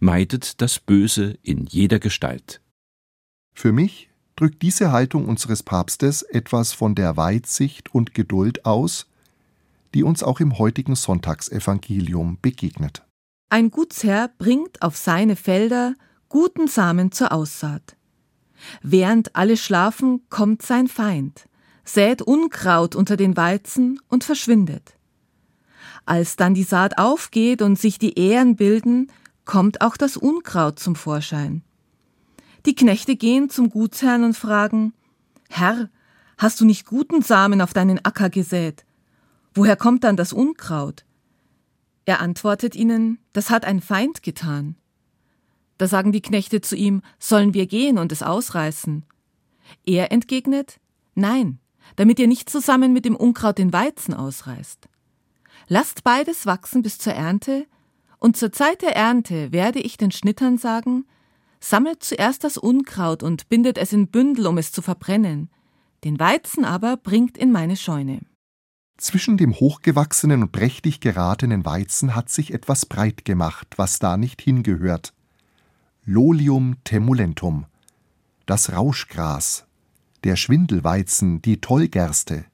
meidet 0.01 0.61
das 0.61 0.79
Böse 0.79 1.39
in 1.43 1.67
jeder 1.67 1.99
Gestalt. 1.99 2.61
Für 3.55 3.73
mich 3.73 4.11
drückt 4.37 4.63
diese 4.63 4.93
Haltung 4.93 5.27
unseres 5.27 5.63
Papstes 5.63 6.23
etwas 6.23 6.73
von 6.73 6.95
der 6.95 7.17
Weitsicht 7.17 7.95
und 7.95 8.15
Geduld 8.15 8.65
aus, 8.65 9.07
die 9.95 10.03
uns 10.03 10.23
auch 10.23 10.41
im 10.41 10.59
heutigen 10.59 10.95
Sonntagsevangelium 10.95 12.39
begegnet. 12.43 13.03
Ein 13.49 13.71
Gutsherr 13.71 14.31
bringt 14.39 14.83
auf 14.83 14.97
seine 14.97 15.37
Felder 15.37 15.95
guten 16.29 16.69
Samen 16.69 17.13
zur 17.13 17.33
Aussaat. 17.33 17.96
Während 18.83 19.37
alle 19.37 19.57
schlafen, 19.57 20.23
kommt 20.29 20.63
sein 20.63 20.89
Feind, 20.89 21.49
sät 21.85 22.23
Unkraut 22.23 22.95
unter 22.95 23.17
den 23.17 23.37
Weizen 23.37 24.01
und 24.09 24.25
verschwindet. 24.25 24.95
Als 26.05 26.37
dann 26.37 26.55
die 26.55 26.63
Saat 26.63 26.99
aufgeht 26.99 27.63
und 27.63 27.79
sich 27.79 27.99
die 27.99 28.19
Ähren 28.19 28.57
bilden, 28.57 29.11
kommt 29.45 29.81
auch 29.81 29.97
das 29.97 30.17
Unkraut 30.17 30.79
zum 30.79 30.95
Vorschein. 30.95 31.63
Die 32.65 32.75
Knechte 32.75 33.17
gehen 33.17 33.49
zum 33.49 33.71
Gutsherrn 33.71 34.25
und 34.25 34.37
fragen 34.37 34.93
Herr, 35.49 35.89
hast 36.39 36.61
du 36.61 36.65
nicht 36.65 36.87
guten 36.87 37.23
Samen 37.23 37.61
auf 37.61 37.73
deinen 37.73 38.05
Acker 38.05 38.31
gesät? 38.31 38.85
Woher 39.55 39.77
kommt 39.77 40.05
dann 40.05 40.17
das 40.17 40.33
Unkraut? 40.33 41.05
Er 42.05 42.21
antwortet 42.21 42.77
ihnen, 42.77 43.19
das 43.33 43.51
hat 43.51 43.65
ein 43.65 43.81
Feind 43.81 44.23
getan. 44.23 44.77
Da 45.79 45.89
sagen 45.89 46.13
die 46.13 46.23
Knechte 46.23 46.61
zu 46.61 46.77
ihm, 46.77 47.03
sollen 47.19 47.55
wir 47.55 47.67
gehen 47.67 47.99
und 47.99 48.13
es 48.13 48.23
ausreißen? 48.23 49.05
Er 49.85 50.13
entgegnet, 50.13 50.81
nein, 51.15 51.59
damit 51.97 52.19
ihr 52.19 52.27
nicht 52.27 52.51
zusammen 52.51 52.93
mit 52.93 53.05
dem 53.05 53.17
Unkraut 53.17 53.59
den 53.59 53.73
Weizen 53.73 54.15
ausreißt. 54.15 54.89
Lasst 55.69 56.05
beides 56.05 56.47
wachsen 56.47 56.83
bis 56.83 56.99
zur 56.99 57.13
Ernte, 57.13 57.67
und 58.19 58.37
zur 58.37 58.51
Zeit 58.51 58.83
der 58.83 58.97
Ernte 58.97 59.53
werde 59.53 59.79
ich 59.79 59.99
den 59.99 60.11
Schnittern 60.11 60.57
sagen, 60.57 61.05
sammelt 61.61 62.03
zuerst 62.03 62.45
das 62.45 62.57
Unkraut 62.57 63.23
und 63.23 63.49
bindet 63.49 63.79
es 63.79 63.93
in 63.93 64.09
Bündel, 64.09 64.47
um 64.47 64.59
es 64.59 64.73
zu 64.73 64.83
verbrennen, 64.83 65.51
den 66.05 66.19
Weizen 66.19 66.65
aber 66.65 66.97
bringt 66.97 67.37
in 67.37 67.53
meine 67.53 67.77
Scheune. 67.77 68.21
Zwischen 68.99 69.37
dem 69.37 69.55
hochgewachsenen 69.55 70.43
und 70.43 70.53
prächtig 70.53 71.01
geratenen 71.01 71.67
Weizen 71.67 72.15
hat 72.15 72.31
sich 72.31 72.55
etwas 72.55 72.87
breit 72.87 73.27
gemacht, 73.27 73.75
was 73.77 73.99
da 73.99 74.17
nicht 74.17 74.41
hingehört. 74.41 75.13
Lolium 76.09 76.77
temulentum, 76.85 77.67
das 78.47 78.73
Rauschgras, 78.73 79.67
der 80.23 80.37
Schwindelweizen, 80.37 81.43
die 81.43 81.61
Tollgerste. 81.61 82.45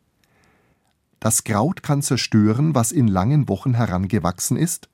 Das 1.21 1.45
Kraut 1.45 1.83
kann 1.83 2.01
zerstören, 2.01 2.75
was 2.75 2.93
in 2.93 3.09
langen 3.09 3.51
Wochen 3.51 3.75
herangewachsen 3.75 4.57
ist, 4.57 4.89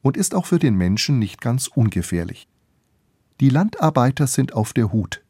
und 0.00 0.16
ist 0.16 0.34
auch 0.34 0.46
für 0.46 0.58
den 0.58 0.74
Menschen 0.74 1.18
nicht 1.18 1.42
ganz 1.42 1.66
ungefährlich. 1.66 2.48
Die 3.42 3.50
Landarbeiter 3.50 4.26
sind 4.26 4.54
auf 4.54 4.72
der 4.72 4.90
Hut. 4.90 5.22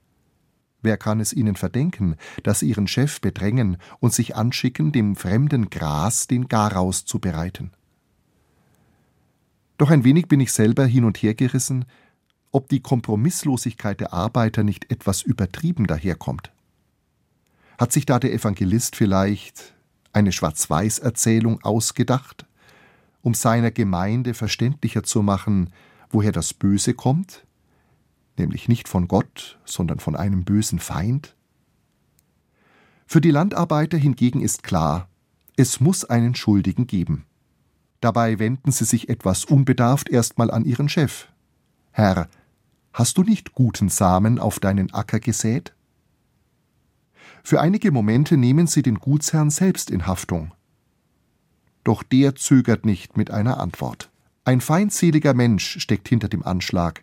Wer 0.83 0.97
kann 0.97 1.19
es 1.19 1.33
ihnen 1.33 1.57
verdenken, 1.57 2.15
dass 2.45 2.61
sie 2.61 2.69
ihren 2.69 2.87
Chef 2.87 3.21
bedrängen 3.21 3.77
und 3.99 4.15
sich 4.15 4.37
anschicken, 4.37 4.93
dem 4.93 5.17
fremden 5.17 5.69
Gras 5.69 6.29
den 6.29 6.47
Garaus 6.47 7.07
zu 7.07 7.19
bereiten? 7.19 7.73
Doch 9.79 9.91
ein 9.91 10.05
wenig 10.05 10.29
bin 10.29 10.39
ich 10.39 10.53
selber 10.53 10.87
hin 10.87 11.03
und 11.03 11.17
her 11.19 11.35
gerissen, 11.35 11.87
ob 12.53 12.69
die 12.69 12.81
Kompromisslosigkeit 12.81 13.99
der 14.01 14.13
Arbeiter 14.13 14.63
nicht 14.63 14.91
etwas 14.91 15.23
übertrieben 15.23 15.87
daherkommt. 15.87 16.53
Hat 17.79 17.93
sich 17.93 18.07
da 18.07 18.19
der 18.19 18.33
Evangelist 18.33 18.95
vielleicht 18.95 19.75
eine 20.13 20.31
Schwarz-Weiß-Erzählung 20.31 21.65
ausgedacht, 21.65 22.47
um 23.23 23.35
seiner 23.35 23.71
Gemeinde 23.71 24.35
verständlicher 24.35 25.03
zu 25.03 25.23
machen, 25.23 25.71
woher 26.11 26.33
das 26.33 26.53
Böse 26.53 26.93
kommt, 26.93 27.47
nämlich 28.37 28.69
nicht 28.69 28.89
von 28.89 29.09
Gott, 29.09 29.59
sondern 29.65 29.99
von 29.99 30.15
einem 30.15 30.45
bösen 30.45 30.79
Feind? 30.79 31.35
Für 33.07 33.21
die 33.21 33.31
Landarbeiter 33.31 33.97
hingegen 33.97 34.41
ist 34.41 34.63
klar, 34.63 35.09
es 35.57 35.81
muss 35.81 36.05
einen 36.05 36.35
Schuldigen 36.35 36.87
geben. 36.87 37.25
Dabei 38.01 38.39
wenden 38.39 38.73
sie 38.73 38.85
sich 38.85 39.09
etwas 39.09 39.45
unbedarft 39.45 40.09
erstmal 40.09 40.51
an 40.51 40.65
ihren 40.65 40.89
Chef. 40.89 41.29
Herr, 41.93 42.29
Hast 42.93 43.17
du 43.17 43.23
nicht 43.23 43.53
guten 43.55 43.89
Samen 43.89 44.39
auf 44.39 44.61
deinen 44.61 44.93
Acker 44.93 45.19
gesät? 45.19 45.75
Für 47.43 47.61
einige 47.61 47.91
Momente 47.91 48.37
nehmen 48.37 48.67
sie 48.67 48.83
den 48.83 48.97
Gutsherrn 48.99 49.51
selbst 49.51 49.91
in 49.91 50.07
Haftung. 50.07 50.53
Doch 51.85 52.03
der 52.03 52.37
zögert 52.37 52.85
nicht 52.85 53.17
mit 53.17 53.31
einer 53.31 53.59
Antwort. 53.59 54.11
Ein 54.45 54.61
feindseliger 54.61 55.35
Mensch 55.35 55.79
steckt 55.81 56.09
hinter 56.09 56.29
dem 56.29 56.45
Anschlag. 56.45 57.03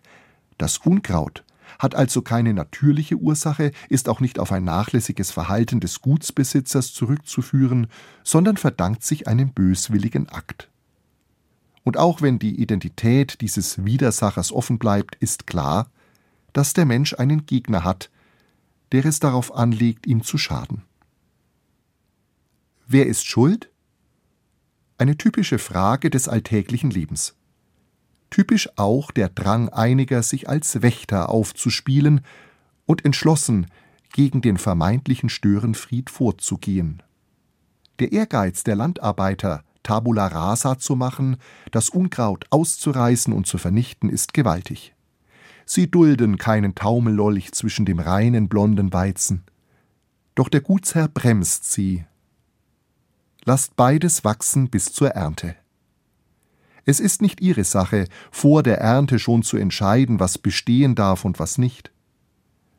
Das 0.58 0.78
Unkraut 0.78 1.44
hat 1.78 1.94
also 1.94 2.22
keine 2.22 2.54
natürliche 2.54 3.16
Ursache, 3.16 3.72
ist 3.88 4.08
auch 4.08 4.20
nicht 4.20 4.38
auf 4.38 4.52
ein 4.52 4.64
nachlässiges 4.64 5.30
Verhalten 5.30 5.80
des 5.80 6.00
Gutsbesitzers 6.02 6.92
zurückzuführen, 6.92 7.88
sondern 8.22 8.56
verdankt 8.56 9.02
sich 9.02 9.26
einem 9.26 9.52
böswilligen 9.52 10.28
Akt. 10.28 10.69
Und 11.82 11.96
auch 11.96 12.22
wenn 12.22 12.38
die 12.38 12.60
Identität 12.60 13.40
dieses 13.40 13.84
Widersachers 13.84 14.52
offen 14.52 14.78
bleibt, 14.78 15.16
ist 15.16 15.46
klar, 15.46 15.90
dass 16.52 16.72
der 16.72 16.84
Mensch 16.84 17.14
einen 17.14 17.46
Gegner 17.46 17.84
hat, 17.84 18.10
der 18.92 19.04
es 19.04 19.20
darauf 19.20 19.54
anlegt, 19.54 20.06
ihm 20.06 20.22
zu 20.22 20.36
schaden. 20.36 20.82
Wer 22.86 23.06
ist 23.06 23.24
schuld? 23.24 23.70
Eine 24.98 25.16
typische 25.16 25.58
Frage 25.58 26.10
des 26.10 26.28
alltäglichen 26.28 26.90
Lebens. 26.90 27.36
Typisch 28.30 28.68
auch 28.76 29.10
der 29.10 29.28
Drang 29.28 29.68
einiger, 29.68 30.22
sich 30.22 30.48
als 30.48 30.82
Wächter 30.82 31.30
aufzuspielen 31.30 32.20
und 32.86 33.04
entschlossen 33.04 33.66
gegen 34.12 34.40
den 34.42 34.56
vermeintlichen 34.56 35.28
Störenfried 35.28 36.10
vorzugehen. 36.10 37.02
Der 38.00 38.12
Ehrgeiz 38.12 38.64
der 38.64 38.76
Landarbeiter, 38.76 39.64
Tabula 39.82 40.26
rasa 40.26 40.78
zu 40.78 40.96
machen, 40.96 41.36
das 41.70 41.88
Unkraut 41.88 42.46
auszureißen 42.50 43.32
und 43.32 43.46
zu 43.46 43.58
vernichten, 43.58 44.10
ist 44.10 44.34
gewaltig. 44.34 44.94
Sie 45.64 45.90
dulden 45.90 46.36
keinen 46.36 46.74
Taumellolch 46.74 47.52
zwischen 47.52 47.86
dem 47.86 47.98
reinen 47.98 48.48
blonden 48.48 48.92
Weizen. 48.92 49.44
Doch 50.34 50.48
der 50.48 50.60
Gutsherr 50.60 51.08
bremst 51.08 51.70
sie. 51.70 52.04
Lasst 53.44 53.76
beides 53.76 54.24
wachsen 54.24 54.68
bis 54.68 54.92
zur 54.92 55.10
Ernte. 55.10 55.56
Es 56.84 56.98
ist 56.98 57.22
nicht 57.22 57.40
ihre 57.40 57.64
Sache, 57.64 58.06
vor 58.30 58.62
der 58.62 58.78
Ernte 58.78 59.18
schon 59.18 59.42
zu 59.42 59.56
entscheiden, 59.56 60.18
was 60.18 60.38
bestehen 60.38 60.94
darf 60.94 61.24
und 61.24 61.38
was 61.38 61.56
nicht. 61.56 61.92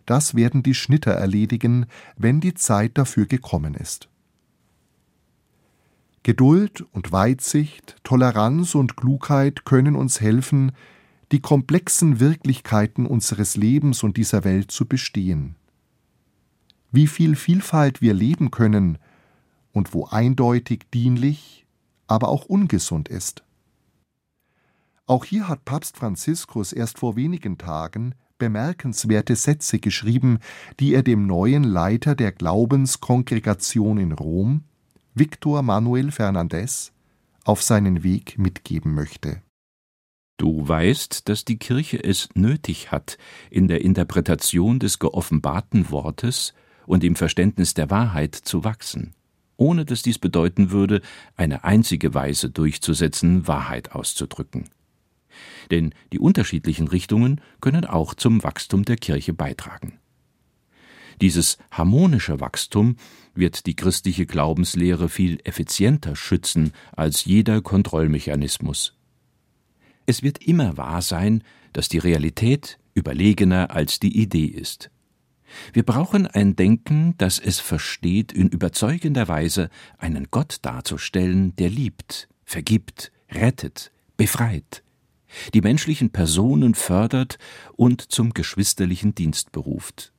Das 0.06 0.36
werden 0.36 0.64
die 0.64 0.74
Schnitter 0.74 1.12
erledigen, 1.12 1.86
wenn 2.18 2.42
die 2.42 2.54
Zeit 2.54 2.98
dafür 2.98 3.26
gekommen 3.26 3.74
ist. 3.74 4.10
Geduld 6.24 6.86
und 6.92 7.12
Weitsicht, 7.12 7.96
Toleranz 8.04 8.76
und 8.76 8.96
Klugheit 8.96 9.66
können 9.66 9.96
uns 9.96 10.22
helfen, 10.22 10.72
die 11.32 11.40
komplexen 11.40 12.20
Wirklichkeiten 12.20 13.08
unseres 13.08 13.58
Lebens 13.58 14.04
und 14.04 14.18
dieser 14.18 14.44
Welt 14.44 14.70
zu 14.70 14.86
bestehen. 14.86 15.56
Wie 16.92 17.08
viel 17.08 17.36
Vielfalt 17.36 18.02
wir 18.02 18.14
leben 18.14 18.52
können 18.52 19.00
und 19.72 19.94
wo 19.94 20.06
eindeutig 20.06 20.84
dienlich, 20.94 21.66
aber 22.06 22.28
auch 22.28 22.46
ungesund 22.46 23.10
ist. 23.10 23.44
Auch 25.08 25.26
hier 25.26 25.48
hat 25.48 25.66
Papst 25.66 25.98
Franziskus 25.98 26.72
erst 26.72 27.00
vor 27.00 27.16
wenigen 27.16 27.58
Tagen 27.58 28.14
bemerkenswerte 28.38 29.36
Sätze 29.36 29.80
geschrieben, 29.80 30.40
die 30.80 30.94
er 30.94 31.04
dem 31.04 31.28
neuen 31.28 31.64
Leiter 31.64 32.16
der 32.16 32.32
Glaubenskongregation 32.32 33.98
in 34.00 34.12
Rom, 34.12 34.64
Victor 35.14 35.62
Manuel 35.62 36.10
Fernandez 36.10 36.94
auf 37.44 37.62
seinen 37.62 38.02
Weg 38.02 38.38
mitgeben 38.38 38.94
möchte. 38.94 39.42
Du 40.38 40.66
weißt, 40.66 41.28
dass 41.28 41.44
die 41.44 41.60
Kirche 41.60 42.02
es 42.02 42.30
nötig 42.34 42.94
hat, 42.94 43.18
in 43.50 43.68
der 43.68 43.82
Interpretation 43.82 44.80
des 44.80 45.00
geoffenbarten 45.00 45.92
Wortes 45.92 46.54
und 46.86 47.04
im 47.04 47.18
Verständnis 47.18 47.74
der 47.74 47.90
Wahrheit 47.90 48.36
zu 48.36 48.64
wachsen, 48.64 49.14
ohne 49.58 49.84
dass 49.84 50.02
dies 50.02 50.18
bedeuten 50.18 50.72
würde, 50.72 51.02
eine 51.36 51.66
einzige 51.66 52.14
Weise 52.14 52.50
durchzusetzen, 52.50 53.50
Wahrheit 53.50 53.92
auszudrücken. 53.92 54.70
Denn 55.72 55.94
die 56.14 56.20
unterschiedlichen 56.20 56.88
Richtungen 56.88 57.42
können 57.60 57.84
auch 57.84 58.14
zum 58.14 58.44
Wachstum 58.44 58.86
der 58.86 58.96
Kirche 58.96 59.34
beitragen. 59.34 60.00
Dieses 61.22 61.60
harmonische 61.70 62.40
Wachstum 62.40 62.96
wird 63.36 63.68
die 63.68 63.76
christliche 63.76 64.26
Glaubenslehre 64.26 65.08
viel 65.08 65.40
effizienter 65.44 66.16
schützen 66.16 66.74
als 66.94 67.26
jeder 67.26 67.62
Kontrollmechanismus. 67.62 68.96
Es 70.08 70.24
wird 70.24 70.44
immer 70.44 70.78
wahr 70.78 71.04
sein, 71.04 71.44
dass 71.74 71.90
die 71.90 72.00
Realität 72.00 72.80
überlegener 72.96 73.72
als 73.72 74.00
die 74.00 74.20
Idee 74.20 74.46
ist. 74.46 74.90
Wir 75.74 75.84
brauchen 75.84 76.28
ein 76.28 76.56
Denken, 76.56 77.14
das 77.18 77.38
es 77.38 77.60
versteht, 77.60 78.32
in 78.32 78.50
überzeugender 78.50 79.28
Weise 79.28 79.70
einen 79.98 80.28
Gott 80.32 80.58
darzustellen, 80.64 81.56
der 81.58 81.70
liebt, 81.70 82.30
vergibt, 82.46 83.12
rettet, 83.30 83.92
befreit, 84.18 84.84
die 85.54 85.62
menschlichen 85.62 86.10
Personen 86.10 86.74
fördert 86.74 87.38
und 87.76 88.02
zum 88.02 88.34
geschwisterlichen 88.34 89.14
Dienst 89.14 89.52
beruft. 89.52 90.14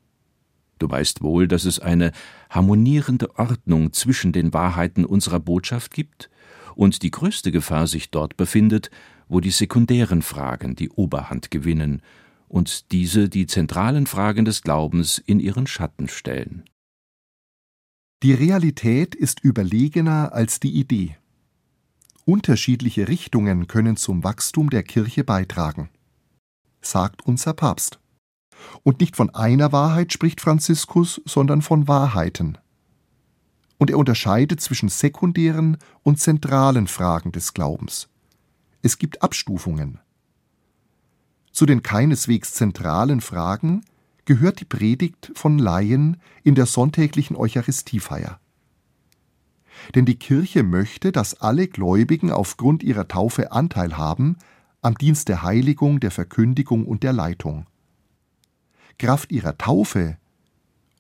Du 0.82 0.90
weißt 0.90 1.22
wohl, 1.22 1.46
dass 1.46 1.64
es 1.64 1.78
eine 1.78 2.10
harmonierende 2.50 3.38
Ordnung 3.38 3.92
zwischen 3.92 4.32
den 4.32 4.52
Wahrheiten 4.52 5.04
unserer 5.04 5.38
Botschaft 5.38 5.94
gibt 5.94 6.28
und 6.74 7.04
die 7.04 7.12
größte 7.12 7.52
Gefahr 7.52 7.86
sich 7.86 8.10
dort 8.10 8.36
befindet, 8.36 8.90
wo 9.28 9.38
die 9.38 9.52
sekundären 9.52 10.22
Fragen 10.22 10.74
die 10.74 10.90
Oberhand 10.90 11.52
gewinnen 11.52 12.02
und 12.48 12.90
diese 12.90 13.28
die 13.28 13.46
zentralen 13.46 14.08
Fragen 14.08 14.44
des 14.44 14.62
Glaubens 14.62 15.18
in 15.18 15.38
ihren 15.38 15.68
Schatten 15.68 16.08
stellen. 16.08 16.64
Die 18.24 18.34
Realität 18.34 19.14
ist 19.14 19.38
überlegener 19.38 20.32
als 20.32 20.58
die 20.58 20.72
Idee. 20.72 21.16
Unterschiedliche 22.24 23.06
Richtungen 23.06 23.68
können 23.68 23.96
zum 23.96 24.24
Wachstum 24.24 24.68
der 24.68 24.82
Kirche 24.82 25.22
beitragen, 25.22 25.90
sagt 26.80 27.22
unser 27.24 27.52
Papst. 27.54 28.01
Und 28.82 29.00
nicht 29.00 29.16
von 29.16 29.30
einer 29.30 29.72
Wahrheit 29.72 30.12
spricht 30.12 30.40
Franziskus, 30.40 31.20
sondern 31.24 31.62
von 31.62 31.88
Wahrheiten. 31.88 32.58
Und 33.78 33.90
er 33.90 33.98
unterscheidet 33.98 34.60
zwischen 34.60 34.88
sekundären 34.88 35.76
und 36.02 36.20
zentralen 36.20 36.86
Fragen 36.86 37.32
des 37.32 37.54
Glaubens. 37.54 38.08
Es 38.82 38.98
gibt 38.98 39.22
Abstufungen. 39.22 39.98
Zu 41.52 41.66
den 41.66 41.82
keineswegs 41.82 42.54
zentralen 42.54 43.20
Fragen 43.20 43.84
gehört 44.24 44.60
die 44.60 44.64
Predigt 44.64 45.32
von 45.34 45.58
Laien 45.58 46.16
in 46.42 46.54
der 46.54 46.66
sonntäglichen 46.66 47.36
Eucharistiefeier. 47.36 48.40
Denn 49.94 50.04
die 50.04 50.16
Kirche 50.16 50.62
möchte, 50.62 51.12
dass 51.12 51.40
alle 51.40 51.66
Gläubigen 51.66 52.30
aufgrund 52.30 52.82
ihrer 52.82 53.08
Taufe 53.08 53.52
Anteil 53.52 53.96
haben 53.96 54.36
am 54.80 54.96
Dienst 54.96 55.28
der 55.28 55.42
Heiligung, 55.42 56.00
der 56.00 56.10
Verkündigung 56.10 56.86
und 56.86 57.02
der 57.02 57.12
Leitung. 57.12 57.66
Kraft 58.98 59.32
ihrer 59.32 59.58
Taufe 59.58 60.16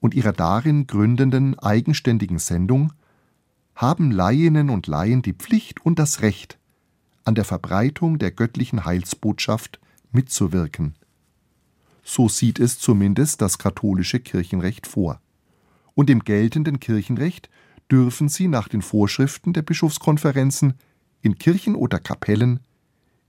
und 0.00 0.14
ihrer 0.14 0.32
darin 0.32 0.86
gründenden 0.86 1.58
eigenständigen 1.58 2.38
Sendung 2.38 2.92
haben 3.74 4.10
Laieninnen 4.10 4.70
und 4.70 4.86
Laien 4.86 5.22
die 5.22 5.32
Pflicht 5.32 5.84
und 5.84 5.98
das 5.98 6.22
Recht, 6.22 6.58
an 7.24 7.34
der 7.34 7.44
Verbreitung 7.44 8.18
der 8.18 8.30
göttlichen 8.30 8.84
Heilsbotschaft 8.84 9.80
mitzuwirken. 10.10 10.94
So 12.02 12.28
sieht 12.28 12.58
es 12.58 12.78
zumindest 12.78 13.40
das 13.40 13.58
katholische 13.58 14.20
Kirchenrecht 14.20 14.86
vor. 14.86 15.20
Und 15.94 16.10
im 16.10 16.20
geltenden 16.20 16.80
Kirchenrecht 16.80 17.48
dürfen 17.90 18.28
sie 18.28 18.48
nach 18.48 18.68
den 18.68 18.82
Vorschriften 18.82 19.52
der 19.52 19.62
Bischofskonferenzen 19.62 20.74
in 21.20 21.38
Kirchen 21.38 21.76
oder 21.76 21.98
Kapellen 21.98 22.60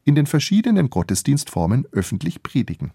in 0.05 0.15
den 0.15 0.25
verschiedenen 0.25 0.89
Gottesdienstformen 0.89 1.85
öffentlich 1.91 2.43
predigen. 2.43 2.91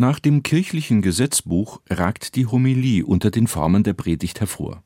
Nach 0.00 0.20
dem 0.20 0.44
kirchlichen 0.44 1.02
Gesetzbuch 1.02 1.80
ragt 1.90 2.36
die 2.36 2.46
Homilie 2.46 3.04
unter 3.04 3.32
den 3.32 3.48
Formen 3.48 3.82
der 3.82 3.94
Predigt 3.94 4.38
hervor. 4.38 4.84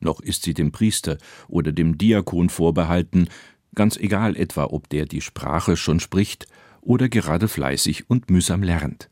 Noch 0.00 0.20
ist 0.20 0.42
sie 0.42 0.54
dem 0.54 0.72
Priester 0.72 1.18
oder 1.46 1.70
dem 1.70 1.98
Diakon 1.98 2.48
vorbehalten, 2.48 3.28
ganz 3.76 3.96
egal 3.96 4.36
etwa, 4.36 4.64
ob 4.64 4.88
der 4.88 5.06
die 5.06 5.20
Sprache 5.20 5.76
schon 5.76 6.00
spricht 6.00 6.48
oder 6.80 7.08
gerade 7.08 7.46
fleißig 7.46 8.10
und 8.10 8.28
mühsam 8.28 8.64
lernt. 8.64 9.08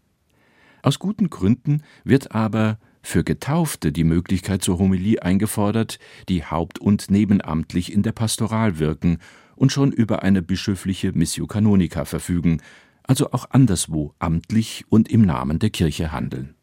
Aus 0.82 0.98
guten 0.98 1.30
Gründen 1.30 1.84
wird 2.02 2.32
aber 2.32 2.80
für 3.00 3.22
Getaufte 3.22 3.92
die 3.92 4.02
Möglichkeit 4.02 4.64
zur 4.64 4.80
Homilie 4.80 5.22
eingefordert, 5.22 6.00
die 6.28 6.44
haupt- 6.44 6.80
und 6.80 7.12
nebenamtlich 7.12 7.92
in 7.92 8.02
der 8.02 8.10
Pastoral 8.10 8.80
wirken 8.80 9.18
und 9.54 9.70
schon 9.70 9.92
über 9.92 10.24
eine 10.24 10.42
bischöfliche 10.42 11.12
Missio 11.12 11.46
Canonica 11.46 12.04
verfügen, 12.04 12.60
also 13.08 13.32
auch 13.32 13.50
anderswo 13.50 14.14
amtlich 14.20 14.84
und 14.88 15.10
im 15.10 15.22
Namen 15.22 15.58
der 15.58 15.70
Kirche 15.70 16.12
handeln. 16.12 16.54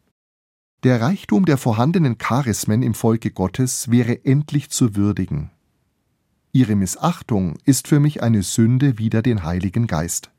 Der 0.84 1.00
Reichtum 1.00 1.44
der 1.44 1.58
vorhandenen 1.58 2.16
Charismen 2.16 2.82
im 2.82 2.94
Volke 2.94 3.30
Gottes 3.30 3.90
wäre 3.90 4.24
endlich 4.24 4.70
zu 4.70 4.96
würdigen. 4.96 5.50
Ihre 6.52 6.76
Missachtung 6.76 7.58
ist 7.64 7.88
für 7.88 8.00
mich 8.00 8.22
eine 8.22 8.42
Sünde 8.42 8.96
wider 8.96 9.20
den 9.20 9.42
Heiligen 9.42 9.86
Geist. 9.86 10.30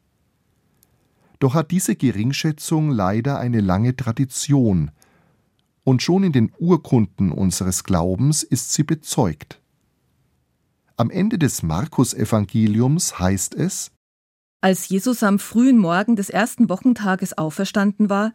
Doch 1.39 1.53
hat 1.53 1.69
diese 1.69 1.95
Geringschätzung 1.95 2.89
leider 2.89 3.37
eine 3.37 3.61
lange 3.61 3.95
Tradition, 3.95 4.89
und 5.83 6.01
schon 6.01 6.23
in 6.23 6.31
den 6.33 6.51
Urkunden 6.57 7.31
unseres 7.31 7.83
Glaubens 7.83 8.43
ist 8.43 8.73
sie 8.73 8.83
bezeugt. 8.83 9.61
Am 10.97 11.09
Ende 11.09 11.37
des 11.37 11.63
Markus-Evangeliums 11.63 13.19
heißt 13.19 13.55
es, 13.55 13.91
als 14.61 14.89
Jesus 14.89 15.23
am 15.23 15.39
frühen 15.39 15.77
Morgen 15.77 16.15
des 16.15 16.29
ersten 16.29 16.69
Wochentages 16.69 17.37
auferstanden 17.37 18.09
war, 18.09 18.33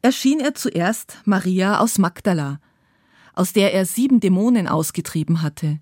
erschien 0.00 0.40
er 0.40 0.54
zuerst 0.54 1.18
Maria 1.24 1.78
aus 1.78 1.98
Magdala, 1.98 2.60
aus 3.34 3.52
der 3.52 3.72
er 3.72 3.84
sieben 3.86 4.20
Dämonen 4.20 4.66
ausgetrieben 4.66 5.42
hatte. 5.42 5.78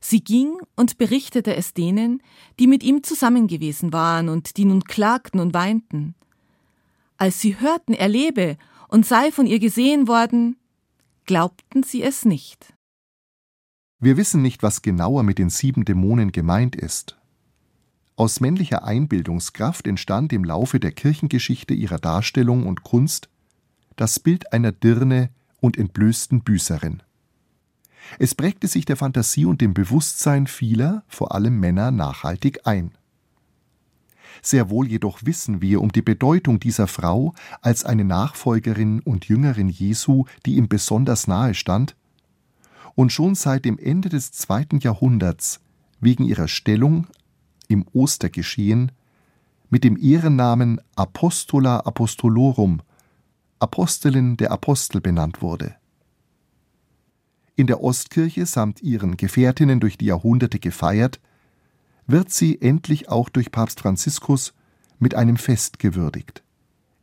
Sie 0.00 0.22
ging 0.22 0.56
und 0.76 0.96
berichtete 0.96 1.54
es 1.56 1.74
denen, 1.74 2.22
die 2.58 2.66
mit 2.66 2.82
ihm 2.82 3.02
zusammen 3.02 3.48
gewesen 3.48 3.92
waren 3.92 4.28
und 4.28 4.56
die 4.56 4.64
nun 4.64 4.84
klagten 4.84 5.40
und 5.40 5.52
weinten. 5.52 6.14
Als 7.18 7.40
sie 7.40 7.60
hörten, 7.60 7.92
er 7.92 8.08
lebe 8.08 8.56
und 8.88 9.04
sei 9.04 9.30
von 9.30 9.46
ihr 9.46 9.58
gesehen 9.58 10.08
worden, 10.08 10.56
glaubten 11.26 11.82
sie 11.82 12.02
es 12.02 12.24
nicht. 12.24 12.74
Wir 13.98 14.16
wissen 14.16 14.40
nicht, 14.40 14.62
was 14.62 14.80
genauer 14.80 15.22
mit 15.22 15.38
den 15.38 15.50
sieben 15.50 15.84
Dämonen 15.84 16.32
gemeint 16.32 16.74
ist. 16.74 17.19
Aus 18.16 18.40
männlicher 18.40 18.84
Einbildungskraft 18.84 19.86
entstand 19.86 20.32
im 20.32 20.44
Laufe 20.44 20.78
der 20.78 20.92
Kirchengeschichte 20.92 21.74
ihrer 21.74 21.98
Darstellung 21.98 22.66
und 22.66 22.82
Kunst 22.82 23.28
das 23.96 24.18
Bild 24.18 24.52
einer 24.52 24.72
Dirne 24.72 25.30
und 25.60 25.76
entblößten 25.76 26.42
Büßerin. 26.42 27.02
Es 28.18 28.34
prägte 28.34 28.66
sich 28.66 28.84
der 28.84 28.96
Fantasie 28.96 29.44
und 29.44 29.60
dem 29.60 29.74
Bewusstsein 29.74 30.46
vieler, 30.46 31.04
vor 31.06 31.34
allem 31.34 31.60
Männer, 31.60 31.90
nachhaltig 31.90 32.66
ein. 32.66 32.92
Sehr 34.42 34.70
wohl 34.70 34.88
jedoch 34.88 35.20
wissen 35.24 35.60
wir 35.60 35.80
um 35.82 35.92
die 35.92 36.02
Bedeutung 36.02 36.60
dieser 36.60 36.86
Frau 36.86 37.34
als 37.60 37.84
eine 37.84 38.04
Nachfolgerin 38.04 39.00
und 39.00 39.26
Jüngerin 39.26 39.68
Jesu, 39.68 40.24
die 40.46 40.56
ihm 40.56 40.68
besonders 40.68 41.26
nahe 41.26 41.54
stand 41.54 41.94
und 42.94 43.12
schon 43.12 43.34
seit 43.34 43.64
dem 43.64 43.78
Ende 43.78 44.08
des 44.08 44.32
zweiten 44.32 44.78
Jahrhunderts 44.78 45.60
wegen 46.00 46.24
ihrer 46.24 46.48
Stellung 46.48 47.06
im 47.70 47.86
Ostergeschehen 47.92 48.90
mit 49.70 49.84
dem 49.84 49.96
Ehrennamen 49.96 50.80
Apostola 50.96 51.78
Apostolorum, 51.80 52.82
Apostelin 53.60 54.36
der 54.36 54.50
Apostel 54.50 55.00
benannt 55.00 55.40
wurde. 55.40 55.76
In 57.54 57.68
der 57.68 57.82
Ostkirche 57.82 58.44
samt 58.46 58.82
ihren 58.82 59.16
Gefährtinnen 59.16 59.78
durch 59.78 59.96
die 59.96 60.06
Jahrhunderte 60.06 60.58
gefeiert, 60.58 61.20
wird 62.06 62.30
sie 62.30 62.60
endlich 62.60 63.08
auch 63.08 63.28
durch 63.28 63.52
Papst 63.52 63.80
Franziskus 63.80 64.52
mit 64.98 65.14
einem 65.14 65.36
Fest 65.36 65.78
gewürdigt, 65.78 66.42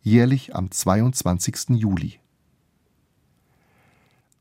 jährlich 0.02 0.54
am 0.54 0.70
22. 0.70 1.78
Juli. 1.78 2.20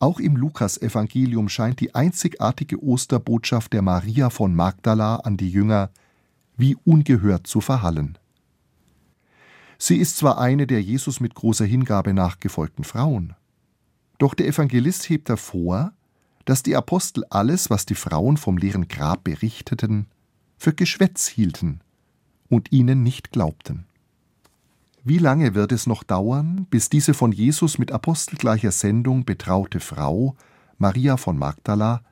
Auch 0.00 0.18
im 0.18 0.36
Lukasevangelium 0.36 1.48
scheint 1.48 1.78
die 1.78 1.94
einzigartige 1.94 2.82
Osterbotschaft 2.82 3.72
der 3.72 3.82
Maria 3.82 4.28
von 4.30 4.54
Magdala 4.54 5.16
an 5.16 5.36
die 5.36 5.50
Jünger 5.50 5.90
wie 6.56 6.76
ungehört 6.84 7.46
zu 7.46 7.60
verhallen. 7.60 8.18
Sie 9.78 9.96
ist 9.96 10.16
zwar 10.16 10.38
eine 10.38 10.66
der 10.66 10.82
Jesus 10.82 11.20
mit 11.20 11.34
großer 11.34 11.66
Hingabe 11.66 12.14
nachgefolgten 12.14 12.84
Frauen, 12.84 13.34
doch 14.18 14.34
der 14.34 14.46
Evangelist 14.46 15.08
hebt 15.08 15.28
hervor, 15.28 15.92
dass 16.46 16.62
die 16.62 16.76
Apostel 16.76 17.24
alles, 17.28 17.70
was 17.70 17.84
die 17.86 17.94
Frauen 17.94 18.36
vom 18.36 18.56
leeren 18.56 18.88
Grab 18.88 19.24
berichteten, 19.24 20.06
für 20.56 20.72
Geschwätz 20.72 21.26
hielten 21.26 21.80
und 22.48 22.72
ihnen 22.72 23.02
nicht 23.02 23.32
glaubten. 23.32 23.84
Wie 25.04 25.18
lange 25.18 25.54
wird 25.54 25.72
es 25.72 25.86
noch 25.86 26.02
dauern, 26.02 26.66
bis 26.70 26.88
diese 26.88 27.14
von 27.14 27.30
Jesus 27.30 27.78
mit 27.78 27.92
apostelgleicher 27.92 28.72
Sendung 28.72 29.24
betraute 29.24 29.80
Frau, 29.80 30.34
Maria 30.78 31.16
von 31.16 31.38
Magdala, 31.38 32.02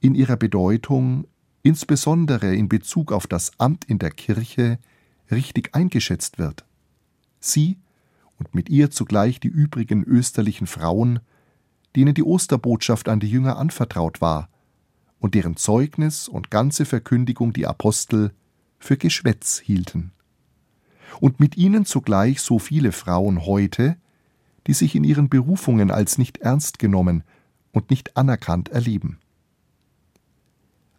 in 0.00 0.14
ihrer 0.14 0.36
Bedeutung, 0.36 1.26
insbesondere 1.66 2.54
in 2.54 2.68
Bezug 2.68 3.12
auf 3.12 3.26
das 3.26 3.50
Amt 3.58 3.84
in 3.86 3.98
der 3.98 4.10
Kirche, 4.10 4.78
richtig 5.30 5.74
eingeschätzt 5.74 6.38
wird? 6.38 6.64
Sie 7.40 7.78
und 8.38 8.54
mit 8.54 8.68
ihr 8.68 8.90
zugleich 8.90 9.40
die 9.40 9.48
übrigen 9.48 10.04
österlichen 10.04 10.66
Frauen, 10.66 11.20
denen 11.96 12.14
die 12.14 12.22
Osterbotschaft 12.22 13.08
an 13.08 13.20
die 13.20 13.30
Jünger 13.30 13.56
anvertraut 13.56 14.20
war 14.20 14.48
und 15.18 15.34
deren 15.34 15.56
Zeugnis 15.56 16.28
und 16.28 16.50
ganze 16.50 16.84
Verkündigung 16.84 17.52
die 17.52 17.66
Apostel 17.66 18.32
für 18.78 18.96
Geschwätz 18.96 19.58
hielten 19.58 20.12
und 21.20 21.40
mit 21.40 21.56
ihnen 21.56 21.84
zugleich 21.84 22.42
so 22.42 22.58
viele 22.58 22.92
Frauen 22.92 23.44
heute, 23.46 23.96
die 24.66 24.74
sich 24.74 24.94
in 24.94 25.04
ihren 25.04 25.28
Berufungen 25.28 25.90
als 25.90 26.18
nicht 26.18 26.38
ernst 26.38 26.78
genommen 26.78 27.24
und 27.72 27.90
nicht 27.90 28.16
anerkannt 28.16 28.68
erleben. 28.68 29.18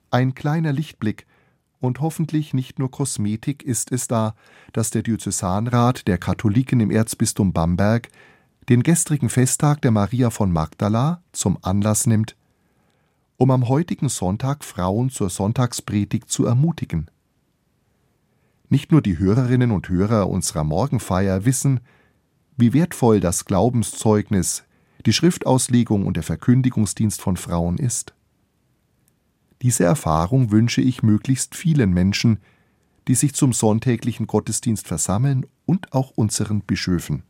Ein 0.09 0.35
kleiner 0.35 0.71
Lichtblick 0.71 1.25
und 1.79 1.99
hoffentlich 1.99 2.53
nicht 2.53 2.79
nur 2.79 2.89
Kosmetik 2.89 3.63
ist 3.63 3.91
es 3.91 4.07
da, 4.07 4.35
dass 4.73 4.89
der 4.89 5.03
Diözesanrat 5.03 6.07
der 6.07 6.17
Katholiken 6.17 6.79
im 6.79 6.91
Erzbistum 6.91 7.51
Bamberg 7.53 8.09
den 8.69 8.83
gestrigen 8.83 9.29
Festtag 9.29 9.81
der 9.81 9.91
Maria 9.91 10.29
von 10.29 10.51
Magdala 10.51 11.21
zum 11.31 11.57
Anlass 11.61 12.07
nimmt, 12.07 12.35
um 13.37 13.51
am 13.51 13.67
heutigen 13.67 14.09
Sonntag 14.09 14.63
Frauen 14.63 15.09
zur 15.09 15.29
Sonntagspredigt 15.29 16.29
zu 16.29 16.45
ermutigen. 16.45 17.09
Nicht 18.69 18.91
nur 18.91 19.01
die 19.01 19.19
Hörerinnen 19.19 19.71
und 19.71 19.87
Hörer 19.87 20.29
unserer 20.29 20.63
Morgenfeier 20.63 21.45
wissen, 21.45 21.79
wie 22.57 22.73
wertvoll 22.73 23.19
das 23.19 23.45
Glaubenszeugnis, 23.45 24.63
die 25.05 25.13
Schriftauslegung 25.13 26.05
und 26.05 26.17
der 26.17 26.23
Verkündigungsdienst 26.23 27.21
von 27.21 27.37
Frauen 27.37 27.77
ist. 27.77 28.13
Diese 29.61 29.83
Erfahrung 29.83 30.51
wünsche 30.51 30.81
ich 30.81 31.03
möglichst 31.03 31.55
vielen 31.55 31.91
Menschen, 31.91 32.39
die 33.07 33.15
sich 33.15 33.33
zum 33.33 33.53
sonntäglichen 33.53 34.27
Gottesdienst 34.27 34.87
versammeln 34.87 35.45
und 35.65 35.93
auch 35.93 36.11
unseren 36.11 36.61
Bischöfen. 36.61 37.23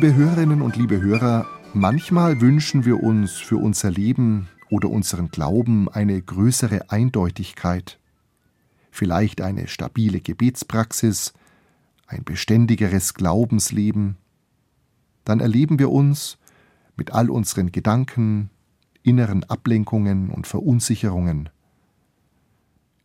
Liebe 0.00 0.14
Hörerinnen 0.14 0.62
und 0.62 0.76
liebe 0.76 1.00
Hörer, 1.00 1.44
manchmal 1.74 2.40
wünschen 2.40 2.84
wir 2.84 3.02
uns 3.02 3.32
für 3.32 3.56
unser 3.56 3.90
Leben 3.90 4.46
oder 4.70 4.90
unseren 4.90 5.32
Glauben 5.32 5.88
eine 5.88 6.22
größere 6.22 6.92
Eindeutigkeit, 6.92 7.98
vielleicht 8.92 9.40
eine 9.40 9.66
stabile 9.66 10.20
Gebetspraxis, 10.20 11.32
ein 12.06 12.22
beständigeres 12.22 13.14
Glaubensleben. 13.14 14.16
Dann 15.24 15.40
erleben 15.40 15.80
wir 15.80 15.90
uns 15.90 16.38
mit 16.96 17.12
all 17.12 17.28
unseren 17.28 17.72
Gedanken, 17.72 18.50
inneren 19.02 19.42
Ablenkungen 19.42 20.30
und 20.30 20.46
Verunsicherungen. 20.46 21.48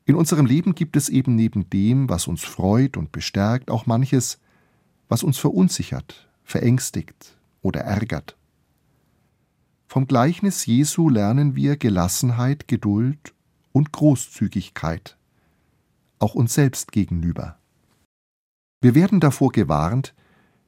In 0.06 0.14
unserem 0.14 0.46
Leben 0.46 0.76
gibt 0.76 0.96
es 0.96 1.10
eben 1.10 1.36
neben 1.36 1.72
dem, 1.72 2.08
was 2.08 2.28
uns 2.28 2.44
freut 2.44 2.98
und 2.98 3.12
bestärkt, 3.12 3.72
auch 3.72 3.88
manches, 3.88 4.40
was 5.10 5.24
uns 5.24 5.40
verunsichert, 5.40 6.30
verängstigt 6.44 7.38
oder 7.62 7.82
ärgert. 7.82 8.38
Vom 9.88 10.08
Gleichnis 10.08 10.66
Jesu 10.66 11.10
lernen 11.10 11.56
wir 11.56 11.78
Gelassenheit, 11.78 12.68
Geduld 12.68 13.34
und 13.72 13.92
Großzügigkeit, 13.92 15.18
auch 16.20 16.36
uns 16.36 16.54
selbst 16.54 16.92
gegenüber. 16.92 17.58
Wir 18.82 18.96
werden 18.96 19.20
davor 19.20 19.52
gewarnt, 19.52 20.14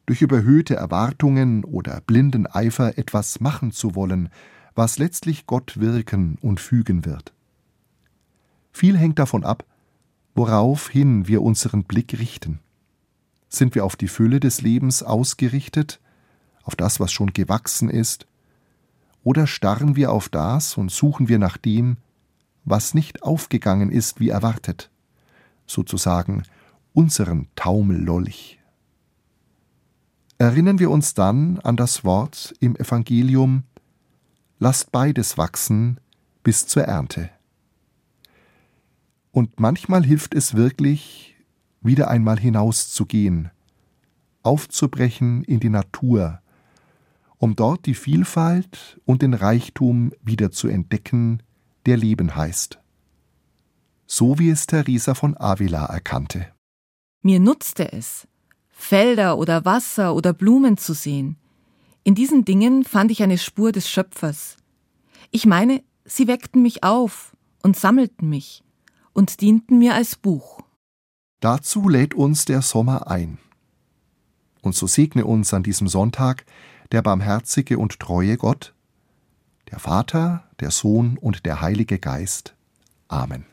durch 0.05 0.21
überhöhte 0.21 0.75
Erwartungen 0.75 1.63
oder 1.63 2.01
blinden 2.01 2.45
Eifer 2.45 2.97
etwas 2.97 3.39
machen 3.39 3.71
zu 3.71 3.95
wollen, 3.95 4.29
was 4.75 4.99
letztlich 4.99 5.47
Gott 5.47 5.79
wirken 5.79 6.37
und 6.41 6.59
fügen 6.59 7.05
wird. 7.05 7.33
Viel 8.71 8.97
hängt 8.97 9.19
davon 9.19 9.43
ab, 9.43 9.65
woraufhin 10.35 11.27
wir 11.27 11.41
unseren 11.41 11.85
Blick 11.85 12.19
richten. 12.19 12.59
Sind 13.55 13.73
wir 13.73 13.85
auf 13.85 13.95
die 13.95 14.09
Fülle 14.09 14.41
des 14.41 14.59
Lebens 14.59 15.01
ausgerichtet, 15.01 16.01
auf 16.63 16.75
das, 16.75 16.99
was 16.99 17.13
schon 17.13 17.31
gewachsen 17.31 17.89
ist? 17.89 18.27
Oder 19.23 19.47
starren 19.47 19.95
wir 19.95 20.11
auf 20.11 20.27
das 20.27 20.75
und 20.75 20.91
suchen 20.91 21.29
wir 21.29 21.39
nach 21.39 21.55
dem, 21.55 21.95
was 22.65 22.93
nicht 22.93 23.23
aufgegangen 23.23 23.93
ist 23.93 24.19
wie 24.19 24.27
erwartet, 24.27 24.89
sozusagen 25.65 26.43
unseren 26.91 27.47
Taumellolch? 27.55 28.59
Erinnern 30.37 30.79
wir 30.79 30.91
uns 30.91 31.13
dann 31.13 31.59
an 31.59 31.77
das 31.77 32.03
Wort 32.03 32.53
im 32.59 32.75
Evangelium 32.75 33.63
Lasst 34.59 34.91
beides 34.91 35.37
wachsen 35.37 36.01
bis 36.43 36.67
zur 36.67 36.83
Ernte. 36.83 37.29
Und 39.31 39.61
manchmal 39.61 40.03
hilft 40.03 40.35
es 40.35 40.55
wirklich, 40.55 41.34
wieder 41.85 42.09
einmal 42.09 42.39
hinauszugehen, 42.39 43.51
aufzubrechen 44.43 45.43
in 45.43 45.59
die 45.59 45.69
Natur, 45.69 46.39
um 47.37 47.55
dort 47.55 47.85
die 47.85 47.93
Vielfalt 47.93 48.99
und 49.05 49.21
den 49.21 49.33
Reichtum 49.33 50.11
wieder 50.21 50.51
zu 50.51 50.67
entdecken, 50.67 51.43
der 51.85 51.97
Leben 51.97 52.35
heißt. 52.35 52.79
So 54.07 54.39
wie 54.39 54.49
es 54.49 54.67
Teresa 54.67 55.15
von 55.15 55.35
Avila 55.37 55.85
erkannte. 55.85 56.47
Mir 57.21 57.39
nutzte 57.39 57.91
es, 57.91 58.27
Felder 58.69 59.37
oder 59.37 59.65
Wasser 59.65 60.13
oder 60.15 60.33
Blumen 60.33 60.77
zu 60.77 60.93
sehen. 60.93 61.37
In 62.03 62.13
diesen 62.13 62.45
Dingen 62.45 62.83
fand 62.83 63.09
ich 63.09 63.23
eine 63.23 63.39
Spur 63.39 63.71
des 63.71 63.89
Schöpfers. 63.89 64.57
Ich 65.31 65.47
meine, 65.47 65.83
sie 66.03 66.27
weckten 66.27 66.61
mich 66.61 66.83
auf 66.83 67.35
und 67.63 67.75
sammelten 67.75 68.29
mich 68.29 68.63
und 69.13 69.41
dienten 69.41 69.79
mir 69.79 69.95
als 69.95 70.15
Buch. 70.15 70.61
Dazu 71.39 71.89
lädt 71.89 72.13
uns 72.13 72.45
der 72.45 72.61
Sommer 72.61 73.07
ein. 73.07 73.37
Und 74.61 74.75
so 74.75 74.87
segne 74.87 75.25
uns 75.25 75.53
an 75.53 75.63
diesem 75.63 75.87
Sonntag 75.87 76.45
der 76.91 77.01
barmherzige 77.01 77.77
und 77.77 77.99
treue 77.99 78.37
Gott, 78.37 78.73
der 79.69 79.79
Vater, 79.79 80.43
der 80.59 80.71
Sohn 80.71 81.17
und 81.17 81.45
der 81.45 81.61
Heilige 81.61 81.99
Geist. 81.99 82.55
Amen. 83.07 83.43